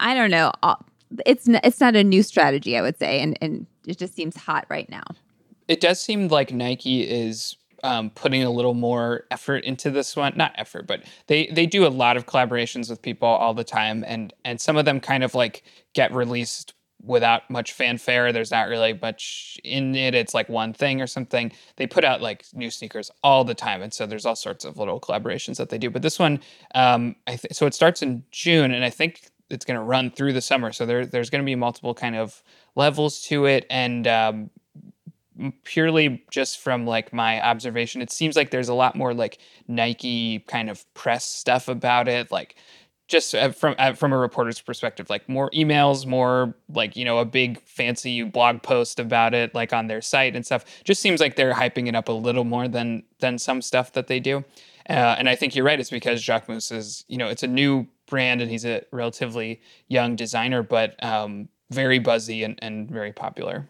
I 0.00 0.14
don't 0.14 0.30
know. 0.30 0.52
uh, 0.62 0.76
It's 1.24 1.48
n- 1.48 1.60
it's 1.64 1.80
not 1.80 1.96
a 1.96 2.04
new 2.04 2.22
strategy, 2.22 2.76
I 2.76 2.82
would 2.82 2.98
say, 2.98 3.20
and 3.22 3.36
and 3.40 3.66
it 3.86 3.98
just 3.98 4.14
seems 4.14 4.36
hot 4.36 4.66
right 4.68 4.88
now. 4.90 5.04
It 5.68 5.80
does 5.80 6.00
seem 6.00 6.28
like 6.28 6.52
Nike 6.52 7.02
is 7.02 7.56
um, 7.82 8.10
putting 8.10 8.42
a 8.42 8.50
little 8.50 8.74
more 8.74 9.24
effort 9.30 9.64
into 9.64 9.90
this 9.90 10.14
one. 10.16 10.32
Not 10.36 10.52
effort, 10.56 10.86
but 10.86 11.04
they 11.28 11.46
they 11.46 11.66
do 11.66 11.86
a 11.86 11.88
lot 12.02 12.16
of 12.16 12.26
collaborations 12.26 12.90
with 12.90 13.00
people 13.00 13.28
all 13.28 13.54
the 13.54 13.64
time, 13.64 14.04
and 14.06 14.32
and 14.44 14.60
some 14.60 14.76
of 14.76 14.84
them 14.84 15.00
kind 15.00 15.24
of 15.24 15.34
like 15.34 15.62
get 15.94 16.12
released 16.12 16.74
without 17.02 17.48
much 17.50 17.72
fanfare. 17.72 18.32
There's 18.32 18.50
not 18.50 18.68
really 18.68 18.98
much 19.00 19.58
in 19.64 19.94
it. 19.94 20.14
It's 20.14 20.34
like 20.34 20.48
one 20.48 20.72
thing 20.72 21.00
or 21.00 21.06
something. 21.06 21.52
They 21.76 21.86
put 21.86 22.04
out 22.04 22.20
like 22.20 22.44
new 22.52 22.70
sneakers 22.70 23.10
all 23.22 23.44
the 23.44 23.54
time, 23.54 23.82
and 23.82 23.92
so 23.92 24.06
there's 24.06 24.26
all 24.26 24.36
sorts 24.36 24.64
of 24.64 24.78
little 24.78 25.00
collaborations 25.00 25.56
that 25.56 25.68
they 25.68 25.78
do. 25.78 25.90
But 25.90 26.02
this 26.02 26.18
one, 26.18 26.40
um, 26.74 27.16
I 27.26 27.36
th- 27.36 27.52
so 27.52 27.66
it 27.66 27.74
starts 27.74 28.02
in 28.02 28.24
June, 28.30 28.72
and 28.72 28.84
I 28.84 28.90
think 28.90 29.30
it's 29.48 29.64
going 29.64 29.78
to 29.78 29.84
run 29.84 30.10
through 30.10 30.32
the 30.32 30.40
summer. 30.40 30.72
So 30.72 30.86
there 30.86 31.06
there's 31.06 31.30
going 31.30 31.42
to 31.42 31.46
be 31.46 31.54
multiple 31.54 31.94
kind 31.94 32.16
of 32.16 32.42
levels 32.74 33.22
to 33.22 33.46
it, 33.46 33.66
and 33.70 34.06
um, 34.06 34.50
purely 35.64 36.24
just 36.30 36.58
from 36.58 36.86
like 36.86 37.12
my 37.12 37.42
observation 37.42 38.00
it 38.00 38.10
seems 38.10 38.36
like 38.36 38.50
there's 38.50 38.70
a 38.70 38.74
lot 38.74 38.96
more 38.96 39.12
like 39.12 39.38
nike 39.68 40.38
kind 40.48 40.70
of 40.70 40.82
press 40.94 41.26
stuff 41.26 41.68
about 41.68 42.08
it 42.08 42.30
like 42.30 42.56
just 43.08 43.34
uh, 43.34 43.50
from 43.50 43.74
uh, 43.78 43.92
from 43.92 44.12
a 44.12 44.18
reporter's 44.18 44.60
perspective 44.60 45.08
like 45.08 45.28
more 45.28 45.50
emails 45.50 46.06
more 46.06 46.54
like 46.68 46.96
you 46.96 47.04
know 47.04 47.18
a 47.18 47.24
big 47.24 47.60
fancy 47.62 48.22
blog 48.22 48.62
post 48.62 48.98
about 48.98 49.34
it 49.34 49.54
like 49.54 49.72
on 49.72 49.86
their 49.86 50.00
site 50.02 50.34
and 50.34 50.44
stuff 50.44 50.64
just 50.84 51.00
seems 51.00 51.20
like 51.20 51.36
they're 51.36 51.54
hyping 51.54 51.88
it 51.88 51.94
up 51.94 52.08
a 52.08 52.12
little 52.12 52.44
more 52.44 52.68
than 52.68 53.02
than 53.20 53.38
some 53.38 53.62
stuff 53.62 53.92
that 53.92 54.06
they 54.06 54.20
do. 54.20 54.44
Uh, 54.88 55.16
and 55.18 55.28
i 55.28 55.34
think 55.34 55.56
you're 55.56 55.64
right 55.64 55.80
it's 55.80 55.90
because 55.90 56.22
Jacquemus 56.22 56.70
is 56.70 57.04
you 57.08 57.18
know 57.18 57.26
it's 57.26 57.42
a 57.42 57.48
new 57.48 57.88
brand 58.06 58.40
and 58.40 58.48
he's 58.48 58.64
a 58.64 58.82
relatively 58.92 59.60
young 59.88 60.14
designer 60.14 60.62
but 60.62 61.02
um, 61.04 61.48
very 61.70 61.98
buzzy 61.98 62.44
and, 62.44 62.56
and 62.62 62.88
very 62.88 63.12
popular 63.12 63.68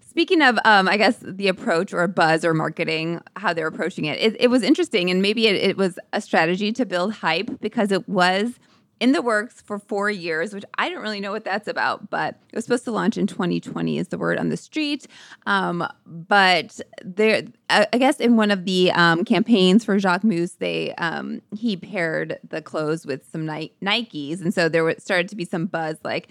Speaking 0.00 0.40
of, 0.40 0.58
um, 0.64 0.88
I 0.88 0.96
guess 0.96 1.18
the 1.22 1.48
approach 1.48 1.92
or 1.92 2.06
buzz 2.08 2.44
or 2.44 2.54
marketing, 2.54 3.20
how 3.36 3.52
they're 3.52 3.66
approaching 3.66 4.06
it, 4.06 4.18
it, 4.18 4.36
it 4.40 4.48
was 4.48 4.62
interesting, 4.62 5.10
and 5.10 5.20
maybe 5.20 5.46
it, 5.46 5.56
it 5.56 5.76
was 5.76 5.98
a 6.12 6.20
strategy 6.20 6.72
to 6.72 6.86
build 6.86 7.12
hype 7.12 7.60
because 7.60 7.92
it 7.92 8.08
was 8.08 8.58
in 8.98 9.12
the 9.12 9.20
works 9.20 9.60
for 9.60 9.78
four 9.78 10.08
years, 10.08 10.54
which 10.54 10.64
I 10.78 10.88
don't 10.88 11.02
really 11.02 11.20
know 11.20 11.32
what 11.32 11.44
that's 11.44 11.68
about, 11.68 12.08
but 12.08 12.40
it 12.50 12.56
was 12.56 12.64
supposed 12.64 12.84
to 12.84 12.90
launch 12.90 13.18
in 13.18 13.26
2020, 13.26 13.98
is 13.98 14.08
the 14.08 14.16
word 14.16 14.38
on 14.38 14.48
the 14.48 14.56
street. 14.56 15.06
Um, 15.44 15.86
but 16.06 16.80
there, 17.04 17.42
I 17.68 17.86
I 17.92 17.98
guess 17.98 18.18
in 18.18 18.36
one 18.36 18.50
of 18.50 18.64
the 18.64 18.92
um, 18.92 19.24
campaigns 19.24 19.84
for 19.84 19.98
Jacquemus, 19.98 20.56
they 20.58 20.94
um, 20.94 21.42
he 21.54 21.76
paired 21.76 22.38
the 22.48 22.62
clothes 22.62 23.04
with 23.04 23.30
some 23.30 23.44
Ni- 23.44 23.72
Nikes, 23.82 24.40
and 24.40 24.54
so 24.54 24.68
there 24.68 24.98
started 24.98 25.28
to 25.28 25.36
be 25.36 25.44
some 25.44 25.66
buzz 25.66 25.96
like 26.02 26.28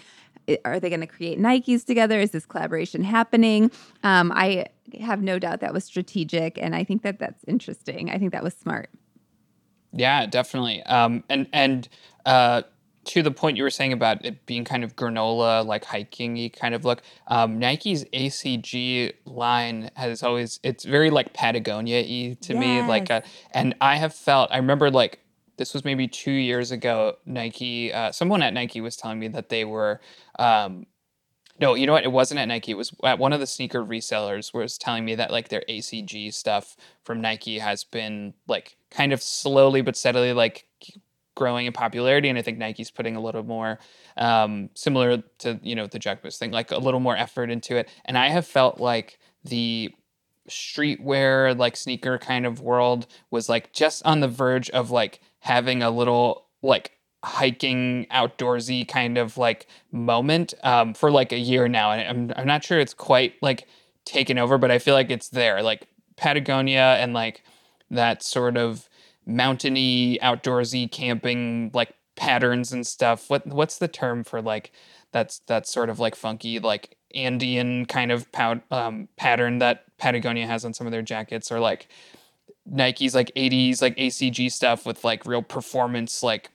are 0.64 0.80
they 0.80 0.90
going 0.90 1.02
to 1.02 1.08
create 1.08 1.40
Nikes 1.40 1.86
together? 1.86 2.20
Is 2.20 2.32
this 2.32 2.46
collaboration 2.46 3.04
happening? 3.04 3.72
Um, 4.04 4.32
I 4.34 4.68
have 5.00 5.22
no 5.22 5.40
doubt 5.40 5.62
that 5.62 5.74
was 5.74 5.84
strategic, 5.84 6.58
and 6.58 6.76
I 6.76 6.84
think 6.84 7.02
that 7.04 7.20
that's 7.20 7.44
interesting. 7.46 8.10
I 8.10 8.18
think 8.18 8.32
that 8.32 8.44
was 8.44 8.54
smart. 8.54 8.90
Yeah, 9.92 10.26
definitely. 10.26 10.84
Um, 10.84 11.24
and 11.30 11.48
and 11.54 11.88
uh, 12.26 12.64
to 13.06 13.22
the 13.22 13.32
point 13.32 13.56
you 13.56 13.64
were 13.64 13.70
saying 13.70 13.94
about 13.94 14.26
it 14.26 14.46
being 14.46 14.66
kind 14.66 14.84
of 14.84 14.96
granola, 14.96 15.66
like 15.66 15.86
hiking 15.86 16.50
kind 16.50 16.76
of 16.76 16.84
look, 16.84 17.02
um, 17.28 17.60
Nike's 17.60 18.04
ACG 18.06 19.14
line 19.26 19.92
has 19.96 20.24
always, 20.24 20.60
it's 20.64 20.84
very 20.84 21.10
like 21.12 21.34
Patagonia 21.34 22.02
y 22.02 22.38
to 22.42 22.54
yes. 22.54 22.60
me. 22.60 22.82
Like, 22.82 23.12
uh, 23.12 23.22
and 23.52 23.76
I 23.80 23.98
have 23.98 24.14
felt, 24.14 24.52
I 24.52 24.58
remember 24.58 24.90
like, 24.90 25.20
this 25.58 25.74
was 25.74 25.86
maybe 25.86 26.08
two 26.08 26.32
years 26.32 26.72
ago, 26.72 27.18
Nike, 27.26 27.94
uh, 27.94 28.12
someone 28.12 28.42
at 28.42 28.54
Nike 28.54 28.82
was 28.82 28.96
telling 28.96 29.20
me 29.20 29.28
that 29.30 29.50
they 29.50 29.66
were, 29.66 30.02
um, 30.40 30.86
no, 31.60 31.74
you 31.74 31.86
know 31.88 31.94
what? 31.94 32.04
It 32.04 32.12
wasn't 32.12 32.40
at 32.42 32.48
Nike. 32.48 32.72
It 32.72 32.78
was 32.78 32.94
at 33.04 33.18
one 33.18 33.32
of 33.32 33.40
the 33.40 33.48
sneaker 33.48 33.84
resellers 33.84 34.54
was 34.54 34.78
telling 34.78 35.06
me 35.06 35.16
that 35.16 35.32
like 35.32 35.48
their 35.48 35.64
ACG 35.70 36.34
stuff 36.34 36.76
from 37.04 37.22
Nike 37.22 37.60
has 37.60 37.86
been 37.86 38.34
like 38.48 38.76
kind 38.92 39.14
of 39.14 39.22
slowly 39.24 39.82
but 39.82 39.96
steadily 39.96 40.34
like 40.34 40.68
growing 41.36 41.66
in 41.66 41.74
popularity, 41.74 42.28
and 42.30 42.38
I 42.38 42.42
think 42.42 42.58
Nike's 42.58 42.92
putting 42.92 43.16
a 43.16 43.22
little 43.22 43.44
more 43.44 43.80
um, 44.18 44.70
similar 44.74 45.24
to 45.40 45.60
you 45.62 45.76
know 45.76 45.88
the 45.88 46.00
Jacquemus 46.00 46.38
thing, 46.38 46.52
like 46.52 46.72
a 46.72 46.78
little 46.78 47.00
more 47.00 47.16
effort 47.16 47.50
into 47.50 47.78
it. 47.78 47.90
And 48.06 48.18
I 48.18 48.30
have 48.30 48.46
felt 48.46 48.80
like 48.80 49.20
the 49.44 49.94
streetwear 50.50 51.58
like 51.58 51.76
sneaker 51.76 52.18
kind 52.18 52.46
of 52.46 52.62
world 52.62 53.08
was 53.32 53.50
like 53.50 53.74
just 53.74 54.06
on 54.06 54.20
the 54.20 54.28
verge 54.28 54.70
of 54.72 54.92
like 54.92 55.20
having 55.46 55.82
a 55.82 55.90
little 55.90 56.46
like 56.62 56.92
hiking 57.24 58.06
outdoorsy 58.12 58.88
kind 58.88 59.18
of 59.18 59.38
like 59.38 59.66
moment 59.92 60.54
um, 60.64 60.94
for 60.94 61.10
like 61.10 61.32
a 61.32 61.40
year 61.40 61.68
now 61.68 61.92
and 61.92 62.32
I'm, 62.32 62.40
I'm 62.40 62.48
not 62.48 62.64
sure 62.64 62.80
it's 62.80 62.94
quite 62.94 63.34
like 63.42 63.68
taken 64.06 64.38
over 64.38 64.60
but 64.60 64.70
i 64.70 64.78
feel 64.78 64.94
like 64.94 65.10
it's 65.10 65.30
there 65.30 65.64
like 65.64 65.88
patagonia 66.16 66.98
and 67.00 67.14
like 67.14 67.42
that 67.90 68.22
sort 68.22 68.58
of 68.58 68.88
mountainy, 69.26 70.20
outdoorsy 70.22 70.92
camping 70.92 71.72
like 71.74 71.94
patterns 72.16 72.72
and 72.72 72.86
stuff. 72.86 73.30
What 73.30 73.46
what's 73.48 73.78
the 73.78 73.88
term 73.88 74.24
for 74.24 74.42
like 74.42 74.72
that's 75.12 75.40
that 75.48 75.68
sort 75.68 75.90
of 75.90 76.00
like 76.00 76.16
funky 76.16 76.60
like 76.60 76.98
Andean 77.14 77.86
kind 77.86 78.12
of 78.12 78.30
pout, 78.32 78.62
um, 78.72 79.08
pattern 79.16 79.60
that 79.60 79.86
Patagonia 79.98 80.48
has 80.48 80.66
on 80.66 80.74
some 80.74 80.86
of 80.86 80.92
their 80.92 81.02
jackets, 81.02 81.52
or 81.52 81.60
like 81.60 81.88
Nike's 82.66 83.14
like 83.14 83.32
80s 83.36 83.82
like 83.82 83.96
ACG 83.98 84.52
stuff 84.52 84.86
with 84.86 85.04
like 85.04 85.26
real 85.26 85.42
performance 85.42 86.24
like 86.24 86.50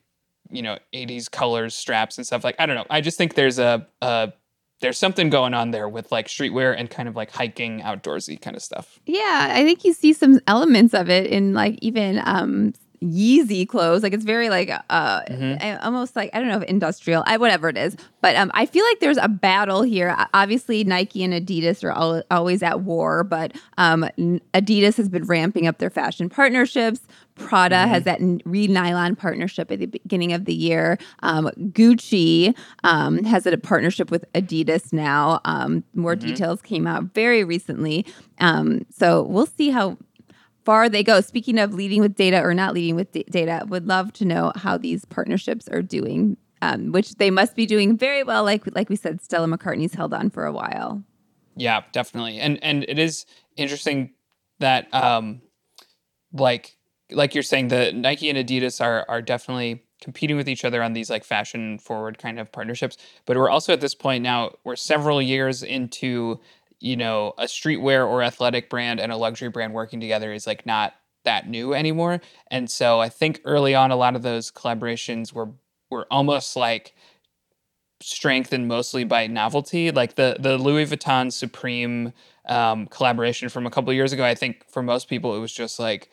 you 0.50 0.62
know 0.62 0.78
80s 0.92 1.30
colors 1.30 1.74
straps 1.74 2.18
and 2.18 2.26
stuff 2.26 2.44
like 2.44 2.56
I 2.58 2.66
don't 2.66 2.76
know. 2.76 2.86
I 2.90 3.00
just 3.00 3.16
think 3.16 3.34
there's 3.34 3.58
a, 3.58 3.86
a 4.02 4.32
there's 4.80 4.98
something 4.98 5.30
going 5.30 5.54
on 5.54 5.70
there 5.70 5.88
with 5.88 6.10
like 6.10 6.26
streetwear 6.26 6.74
and 6.76 6.90
kind 6.90 7.08
of 7.08 7.14
like 7.14 7.30
hiking 7.30 7.80
outdoorsy 7.80 8.40
kind 8.40 8.56
of 8.56 8.62
stuff. 8.62 8.98
Yeah, 9.06 9.48
I 9.50 9.64
think 9.64 9.84
you 9.84 9.92
see 9.92 10.12
some 10.12 10.40
elements 10.46 10.94
of 10.94 11.08
it 11.10 11.26
in 11.26 11.54
like 11.54 11.78
even 11.82 12.20
um 12.24 12.72
Yeezy 13.02 13.66
clothes. 13.66 14.02
Like 14.02 14.12
it's 14.12 14.24
very 14.24 14.50
like 14.50 14.70
uh 14.70 15.22
mm-hmm. 15.22 15.84
almost 15.84 16.16
like 16.16 16.30
I 16.34 16.38
don't 16.38 16.48
know 16.48 16.58
if 16.58 16.64
industrial, 16.64 17.22
I, 17.26 17.36
whatever 17.38 17.68
it 17.68 17.76
is. 17.76 17.96
But 18.20 18.36
um, 18.36 18.50
I 18.52 18.66
feel 18.66 18.84
like 18.84 19.00
there's 19.00 19.16
a 19.16 19.28
battle 19.28 19.82
here. 19.82 20.14
Obviously, 20.34 20.84
Nike 20.84 21.24
and 21.24 21.32
Adidas 21.32 21.82
are 21.82 21.92
all, 21.92 22.22
always 22.30 22.62
at 22.62 22.80
war, 22.80 23.24
but 23.24 23.56
um, 23.78 24.02
Adidas 24.52 24.96
has 24.98 25.08
been 25.08 25.24
ramping 25.24 25.66
up 25.66 25.78
their 25.78 25.88
fashion 25.88 26.28
partnerships. 26.28 27.00
Prada 27.36 27.76
mm-hmm. 27.76 27.90
has 27.90 28.04
that 28.04 28.20
Re-Nylon 28.44 29.16
partnership 29.16 29.70
at 29.72 29.78
the 29.78 29.86
beginning 29.86 30.34
of 30.34 30.44
the 30.44 30.54
year. 30.54 30.98
Um, 31.22 31.50
Gucci 31.72 32.54
um, 32.84 33.24
has 33.24 33.46
a 33.46 33.56
partnership 33.56 34.10
with 34.10 34.30
Adidas 34.34 34.92
now. 34.92 35.40
Um, 35.46 35.82
more 35.94 36.14
mm-hmm. 36.14 36.28
details 36.28 36.60
came 36.60 36.86
out 36.86 37.04
very 37.14 37.42
recently. 37.42 38.04
Um, 38.38 38.84
so 38.90 39.22
we'll 39.22 39.46
see 39.46 39.70
how 39.70 39.96
far 40.64 40.88
they 40.88 41.02
go. 41.02 41.20
Speaking 41.20 41.58
of 41.58 41.74
leading 41.74 42.00
with 42.00 42.14
data 42.14 42.40
or 42.40 42.54
not 42.54 42.74
leading 42.74 42.96
with 42.96 43.12
d- 43.12 43.24
data, 43.30 43.64
would 43.68 43.86
love 43.86 44.12
to 44.14 44.24
know 44.24 44.52
how 44.56 44.76
these 44.76 45.04
partnerships 45.04 45.68
are 45.68 45.82
doing, 45.82 46.36
um, 46.62 46.92
which 46.92 47.14
they 47.16 47.30
must 47.30 47.56
be 47.56 47.66
doing 47.66 47.96
very 47.96 48.22
well. 48.22 48.44
Like 48.44 48.64
like 48.74 48.88
we 48.88 48.96
said, 48.96 49.20
Stella 49.20 49.46
McCartney's 49.46 49.94
held 49.94 50.14
on 50.14 50.30
for 50.30 50.46
a 50.46 50.52
while. 50.52 51.02
Yeah, 51.56 51.82
definitely, 51.92 52.38
and 52.38 52.62
and 52.62 52.84
it 52.88 52.98
is 52.98 53.26
interesting 53.56 54.12
that 54.58 54.92
um, 54.94 55.42
like 56.32 56.76
like 57.10 57.34
you're 57.34 57.42
saying, 57.42 57.68
the 57.68 57.92
Nike 57.92 58.30
and 58.30 58.38
Adidas 58.38 58.80
are 58.80 59.04
are 59.08 59.22
definitely 59.22 59.82
competing 60.00 60.36
with 60.36 60.48
each 60.48 60.64
other 60.64 60.82
on 60.82 60.92
these 60.94 61.10
like 61.10 61.24
fashion 61.24 61.78
forward 61.78 62.18
kind 62.18 62.38
of 62.38 62.50
partnerships. 62.50 62.96
But 63.26 63.36
we're 63.36 63.50
also 63.50 63.72
at 63.72 63.80
this 63.80 63.94
point 63.94 64.22
now, 64.22 64.52
we're 64.64 64.76
several 64.76 65.20
years 65.20 65.62
into 65.62 66.40
you 66.80 66.96
know, 66.96 67.34
a 67.38 67.44
streetwear 67.44 68.06
or 68.08 68.22
athletic 68.22 68.70
brand 68.70 69.00
and 69.00 69.12
a 69.12 69.16
luxury 69.16 69.50
brand 69.50 69.74
working 69.74 70.00
together 70.00 70.32
is 70.32 70.46
like 70.46 70.66
not 70.66 70.94
that 71.24 71.48
new 71.48 71.74
anymore. 71.74 72.20
And 72.50 72.70
so 72.70 73.00
I 73.00 73.08
think 73.08 73.40
early 73.44 73.74
on, 73.74 73.90
a 73.90 73.96
lot 73.96 74.16
of 74.16 74.22
those 74.22 74.50
collaborations 74.50 75.32
were 75.32 75.50
were 75.90 76.06
almost 76.10 76.56
like 76.56 76.94
strengthened 78.00 78.68
mostly 78.68 79.04
by 79.04 79.26
novelty. 79.26 79.90
Like 79.90 80.14
the 80.14 80.36
the 80.40 80.56
Louis 80.56 80.86
Vuitton 80.86 81.32
Supreme 81.32 82.12
um, 82.48 82.86
collaboration 82.86 83.48
from 83.48 83.66
a 83.66 83.70
couple 83.70 83.92
years 83.92 84.12
ago, 84.12 84.24
I 84.24 84.34
think 84.34 84.64
for 84.70 84.82
most 84.82 85.08
people 85.08 85.36
it 85.36 85.40
was 85.40 85.52
just 85.52 85.78
like, 85.78 86.10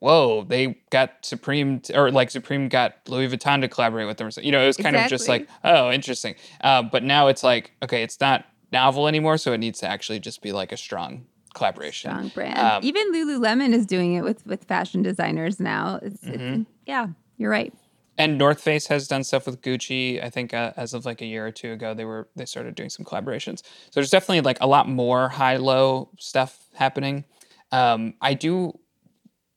whoa, 0.00 0.42
they 0.42 0.78
got 0.90 1.24
Supreme 1.24 1.78
t- 1.78 1.94
or 1.94 2.10
like 2.10 2.32
Supreme 2.32 2.68
got 2.68 2.96
Louis 3.06 3.28
Vuitton 3.28 3.60
to 3.60 3.68
collaborate 3.68 4.08
with 4.08 4.16
them. 4.16 4.30
You 4.42 4.50
know, 4.50 4.62
it 4.62 4.66
was 4.66 4.76
kind 4.76 4.96
exactly. 4.96 5.04
of 5.14 5.20
just 5.20 5.28
like, 5.28 5.48
oh, 5.62 5.92
interesting. 5.92 6.34
Uh, 6.60 6.82
but 6.82 7.04
now 7.04 7.28
it's 7.28 7.44
like, 7.44 7.70
okay, 7.84 8.02
it's 8.02 8.20
not 8.20 8.44
novel 8.72 9.08
anymore, 9.08 9.38
so 9.38 9.52
it 9.52 9.58
needs 9.58 9.80
to 9.80 9.88
actually 9.88 10.20
just 10.20 10.42
be 10.42 10.52
like 10.52 10.72
a 10.72 10.76
strong 10.76 11.26
collaboration. 11.54 12.10
Strong 12.10 12.28
brand. 12.28 12.58
Um, 12.58 12.80
Even 12.82 13.12
Lululemon 13.12 13.72
is 13.72 13.86
doing 13.86 14.14
it 14.14 14.22
with 14.22 14.44
with 14.46 14.64
fashion 14.64 15.02
designers 15.02 15.60
now. 15.60 16.00
It's, 16.02 16.24
mm-hmm. 16.24 16.62
it's 16.62 16.70
yeah, 16.86 17.08
you're 17.36 17.50
right. 17.50 17.72
And 18.18 18.36
North 18.36 18.60
Face 18.60 18.86
has 18.88 19.08
done 19.08 19.24
stuff 19.24 19.46
with 19.46 19.62
Gucci. 19.62 20.22
I 20.22 20.28
think 20.28 20.52
uh, 20.52 20.72
as 20.76 20.92
of 20.92 21.06
like 21.06 21.22
a 21.22 21.26
year 21.26 21.46
or 21.46 21.50
two 21.50 21.72
ago, 21.72 21.94
they 21.94 22.04
were 22.04 22.28
they 22.36 22.44
started 22.44 22.74
doing 22.74 22.90
some 22.90 23.06
collaborations. 23.06 23.62
So 23.62 23.90
there's 23.94 24.10
definitely 24.10 24.42
like 24.42 24.58
a 24.60 24.66
lot 24.66 24.88
more 24.88 25.28
high 25.28 25.56
low 25.56 26.10
stuff 26.18 26.64
happening. 26.74 27.24
Um, 27.70 28.14
I 28.20 28.34
do, 28.34 28.78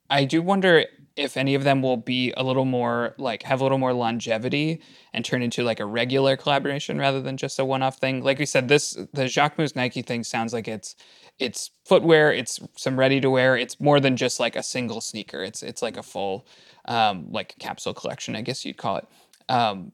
I 0.09 0.23
do 0.23 0.41
wonder 0.41 0.85
if 1.15 1.37
any 1.37 1.55
of 1.55 1.63
them 1.63 1.81
will 1.81 1.97
be 1.97 2.33
a 2.35 2.43
little 2.43 2.65
more 2.65 3.15
like 3.17 3.43
have 3.43 3.61
a 3.61 3.63
little 3.63 3.77
more 3.77 3.93
longevity 3.93 4.81
and 5.13 5.23
turn 5.23 5.41
into 5.41 5.63
like 5.63 5.79
a 5.79 5.85
regular 5.85 6.35
collaboration 6.35 6.97
rather 6.97 7.21
than 7.21 7.37
just 7.37 7.57
a 7.57 7.65
one-off 7.65 7.99
thing. 7.99 8.21
Like 8.21 8.37
we 8.37 8.45
said, 8.45 8.67
this 8.67 8.91
the 9.13 9.23
Jacquemus 9.23 9.75
Nike 9.75 10.01
thing 10.01 10.23
sounds 10.23 10.53
like 10.53 10.67
it's 10.67 10.95
it's 11.39 11.71
footwear, 11.85 12.33
it's 12.33 12.59
some 12.75 12.99
ready 12.99 13.21
to 13.21 13.29
wear. 13.29 13.55
It's 13.57 13.79
more 13.79 13.99
than 13.99 14.17
just 14.17 14.39
like 14.39 14.55
a 14.55 14.63
single 14.63 15.01
sneaker. 15.01 15.43
It's 15.43 15.63
it's 15.63 15.81
like 15.81 15.97
a 15.97 16.03
full 16.03 16.47
um, 16.85 17.31
like 17.31 17.55
capsule 17.59 17.93
collection, 17.93 18.35
I 18.35 18.41
guess 18.41 18.65
you'd 18.65 18.77
call 18.77 18.97
it. 18.97 19.07
Um, 19.47 19.91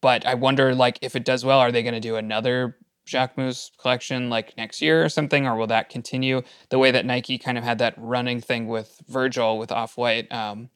but 0.00 0.26
I 0.26 0.34
wonder 0.34 0.74
like 0.74 0.98
if 1.02 1.16
it 1.16 1.24
does 1.24 1.44
well, 1.44 1.58
are 1.58 1.72
they 1.72 1.82
going 1.82 1.94
to 1.94 2.00
do 2.00 2.16
another 2.16 2.76
Jacquemus 3.06 3.70
collection 3.78 4.30
like 4.30 4.56
next 4.56 4.80
year 4.80 5.04
or 5.04 5.08
something, 5.08 5.46
or 5.46 5.56
will 5.56 5.66
that 5.66 5.88
continue 5.88 6.42
the 6.68 6.78
way 6.78 6.90
that 6.90 7.04
Nike 7.04 7.38
kind 7.38 7.58
of 7.58 7.64
had 7.64 7.78
that 7.78 7.94
running 7.96 8.40
thing 8.40 8.68
with 8.68 9.00
Virgil 9.08 9.58
with 9.58 9.72
Off 9.72 9.96
White 9.96 10.30
um, 10.32 10.70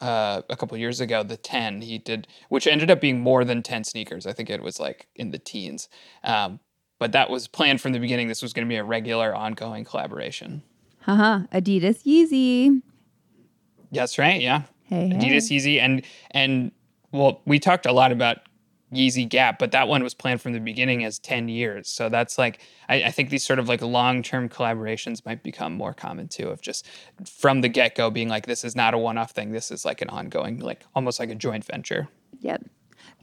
uh, 0.00 0.42
a 0.50 0.56
couple 0.56 0.76
years 0.76 1.00
ago? 1.00 1.22
The 1.22 1.36
ten 1.36 1.80
he 1.82 1.98
did, 1.98 2.26
which 2.48 2.66
ended 2.66 2.90
up 2.90 3.00
being 3.00 3.20
more 3.20 3.44
than 3.44 3.62
ten 3.62 3.84
sneakers. 3.84 4.26
I 4.26 4.32
think 4.32 4.50
it 4.50 4.62
was 4.62 4.80
like 4.80 5.06
in 5.14 5.30
the 5.30 5.38
teens, 5.38 5.88
um, 6.24 6.60
but 6.98 7.12
that 7.12 7.30
was 7.30 7.46
planned 7.46 7.80
from 7.80 7.92
the 7.92 8.00
beginning. 8.00 8.28
This 8.28 8.42
was 8.42 8.52
going 8.52 8.66
to 8.66 8.68
be 8.68 8.76
a 8.76 8.84
regular, 8.84 9.34
ongoing 9.34 9.84
collaboration. 9.84 10.62
Haha, 11.02 11.46
Adidas 11.52 12.02
Yeezy. 12.04 12.82
That's 13.92 14.18
right. 14.18 14.40
Yeah, 14.40 14.62
hey, 14.84 15.10
Adidas 15.10 15.48
hey. 15.48 15.56
Yeezy, 15.56 15.80
and 15.80 16.02
and 16.32 16.72
well, 17.12 17.42
we 17.44 17.58
talked 17.58 17.86
a 17.86 17.92
lot 17.92 18.12
about 18.12 18.38
Yeezy 18.92 19.28
Gap, 19.28 19.58
but 19.58 19.72
that 19.72 19.88
one 19.88 20.02
was 20.02 20.14
planned 20.14 20.40
from 20.40 20.52
the 20.52 20.60
beginning 20.60 21.04
as 21.04 21.18
10 21.18 21.48
years. 21.48 21.88
So 21.88 22.08
that's 22.08 22.38
like, 22.38 22.60
I, 22.88 23.04
I 23.04 23.10
think 23.10 23.30
these 23.30 23.44
sort 23.44 23.58
of 23.58 23.68
like 23.68 23.82
long 23.82 24.22
term 24.22 24.48
collaborations 24.48 25.24
might 25.24 25.42
become 25.42 25.74
more 25.74 25.94
common 25.94 26.28
too, 26.28 26.48
of 26.48 26.60
just 26.60 26.88
from 27.24 27.60
the 27.60 27.68
get 27.68 27.94
go 27.94 28.10
being 28.10 28.28
like, 28.28 28.46
this 28.46 28.64
is 28.64 28.74
not 28.74 28.94
a 28.94 28.98
one 28.98 29.18
off 29.18 29.30
thing. 29.30 29.52
This 29.52 29.70
is 29.70 29.84
like 29.84 30.02
an 30.02 30.08
ongoing, 30.08 30.58
like 30.58 30.84
almost 30.94 31.20
like 31.20 31.30
a 31.30 31.34
joint 31.34 31.64
venture. 31.64 32.08
Yep. 32.40 32.64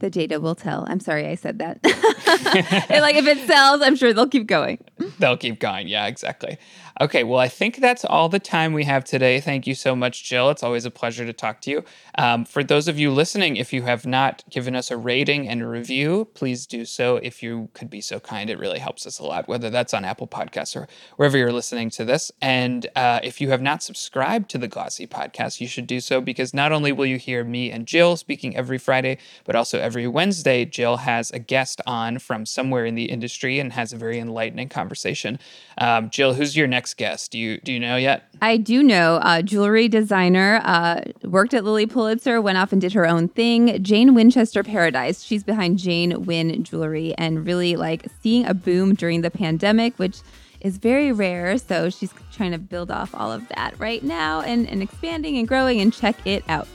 The 0.00 0.10
data 0.10 0.38
will 0.40 0.54
tell. 0.54 0.86
I'm 0.88 1.00
sorry 1.00 1.26
I 1.26 1.34
said 1.34 1.58
that. 1.58 1.80
like 1.84 3.16
if 3.16 3.26
it 3.26 3.46
sells, 3.46 3.82
I'm 3.82 3.96
sure 3.96 4.12
they'll 4.12 4.28
keep 4.28 4.46
going. 4.46 4.78
they'll 5.18 5.36
keep 5.36 5.58
going. 5.58 5.88
Yeah, 5.88 6.06
exactly. 6.06 6.56
Okay, 7.00 7.22
well, 7.22 7.38
I 7.38 7.46
think 7.46 7.76
that's 7.76 8.04
all 8.04 8.28
the 8.28 8.40
time 8.40 8.72
we 8.72 8.82
have 8.82 9.04
today. 9.04 9.40
Thank 9.40 9.68
you 9.68 9.74
so 9.76 9.94
much, 9.94 10.24
Jill. 10.24 10.50
It's 10.50 10.64
always 10.64 10.84
a 10.84 10.90
pleasure 10.90 11.24
to 11.24 11.32
talk 11.32 11.60
to 11.60 11.70
you. 11.70 11.84
Um, 12.16 12.44
for 12.44 12.64
those 12.64 12.88
of 12.88 12.98
you 12.98 13.12
listening, 13.12 13.56
if 13.56 13.72
you 13.72 13.82
have 13.82 14.04
not 14.04 14.42
given 14.50 14.74
us 14.74 14.90
a 14.90 14.96
rating 14.96 15.48
and 15.48 15.62
a 15.62 15.68
review, 15.68 16.26
please 16.34 16.66
do 16.66 16.84
so. 16.84 17.18
If 17.18 17.40
you 17.40 17.68
could 17.72 17.88
be 17.88 18.00
so 18.00 18.18
kind, 18.18 18.50
it 18.50 18.58
really 18.58 18.80
helps 18.80 19.06
us 19.06 19.20
a 19.20 19.24
lot, 19.24 19.46
whether 19.46 19.70
that's 19.70 19.94
on 19.94 20.04
Apple 20.04 20.26
Podcasts 20.26 20.74
or 20.74 20.88
wherever 21.14 21.38
you're 21.38 21.52
listening 21.52 21.88
to 21.90 22.04
this. 22.04 22.32
And 22.42 22.88
uh, 22.96 23.20
if 23.22 23.40
you 23.40 23.50
have 23.50 23.62
not 23.62 23.80
subscribed 23.80 24.50
to 24.50 24.58
the 24.58 24.66
Glossy 24.68 25.06
podcast, 25.06 25.60
you 25.60 25.68
should 25.68 25.86
do 25.86 26.00
so 26.00 26.20
because 26.20 26.52
not 26.52 26.72
only 26.72 26.90
will 26.90 27.06
you 27.06 27.18
hear 27.18 27.44
me 27.44 27.70
and 27.70 27.86
Jill 27.86 28.16
speaking 28.16 28.56
every 28.56 28.78
Friday, 28.78 29.18
but 29.44 29.54
also 29.54 29.78
every 29.78 30.08
Wednesday, 30.08 30.64
Jill 30.64 30.96
has 30.96 31.30
a 31.30 31.38
guest 31.38 31.80
on 31.86 32.18
from 32.18 32.44
somewhere 32.44 32.84
in 32.84 32.96
the 32.96 33.04
industry 33.04 33.60
and 33.60 33.72
has 33.72 33.92
a 33.92 33.96
very 33.96 34.18
enlightening 34.18 34.68
conversation. 34.68 35.38
Um, 35.76 36.10
Jill, 36.10 36.34
who's 36.34 36.56
your 36.56 36.66
next 36.88 36.96
guest? 36.96 37.32
Do 37.32 37.38
you 37.38 37.58
do 37.60 37.72
you 37.72 37.80
know 37.80 37.96
yet? 37.96 38.24
I 38.40 38.56
do 38.56 38.82
know. 38.82 39.16
Uh, 39.16 39.42
jewelry 39.42 39.88
designer, 39.88 40.60
uh, 40.64 41.00
worked 41.24 41.52
at 41.54 41.64
Lilly 41.64 41.86
Pulitzer, 41.86 42.40
went 42.40 42.56
off 42.56 42.72
and 42.72 42.80
did 42.80 42.92
her 42.94 43.06
own 43.06 43.28
thing. 43.28 43.82
Jane 43.82 44.14
Winchester 44.14 44.62
Paradis. 44.62 45.22
She's 45.22 45.44
behind 45.44 45.78
Jane 45.78 46.24
Win 46.24 46.62
Jewelry 46.64 47.14
and 47.18 47.46
really 47.46 47.76
like 47.76 48.06
seeing 48.22 48.46
a 48.46 48.54
boom 48.54 48.94
during 48.94 49.20
the 49.20 49.30
pandemic, 49.30 49.98
which 49.98 50.20
is 50.60 50.78
very 50.78 51.12
rare. 51.12 51.58
So 51.58 51.90
she's 51.90 52.12
trying 52.32 52.52
to 52.52 52.58
build 52.58 52.90
off 52.90 53.14
all 53.14 53.30
of 53.30 53.46
that 53.48 53.78
right 53.78 54.02
now 54.02 54.40
and, 54.40 54.68
and 54.68 54.82
expanding 54.82 55.36
and 55.38 55.46
growing 55.46 55.80
and 55.80 55.92
check 55.92 56.16
it 56.26 56.42
out. 56.48 56.66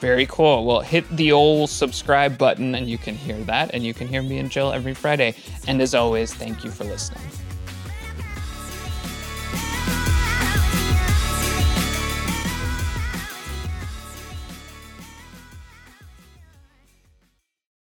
Very 0.00 0.26
cool. 0.26 0.66
Well, 0.66 0.80
hit 0.80 1.08
the 1.16 1.32
old 1.32 1.70
subscribe 1.70 2.36
button 2.36 2.74
and 2.74 2.90
you 2.90 2.98
can 2.98 3.14
hear 3.14 3.38
that, 3.44 3.70
and 3.72 3.82
you 3.82 3.94
can 3.94 4.06
hear 4.06 4.22
me 4.22 4.38
and 4.38 4.50
Jill 4.50 4.70
every 4.70 4.92
Friday. 4.92 5.34
And 5.66 5.80
as 5.80 5.94
always, 5.94 6.34
thank 6.34 6.62
you 6.62 6.70
for 6.70 6.84
listening. 6.84 7.22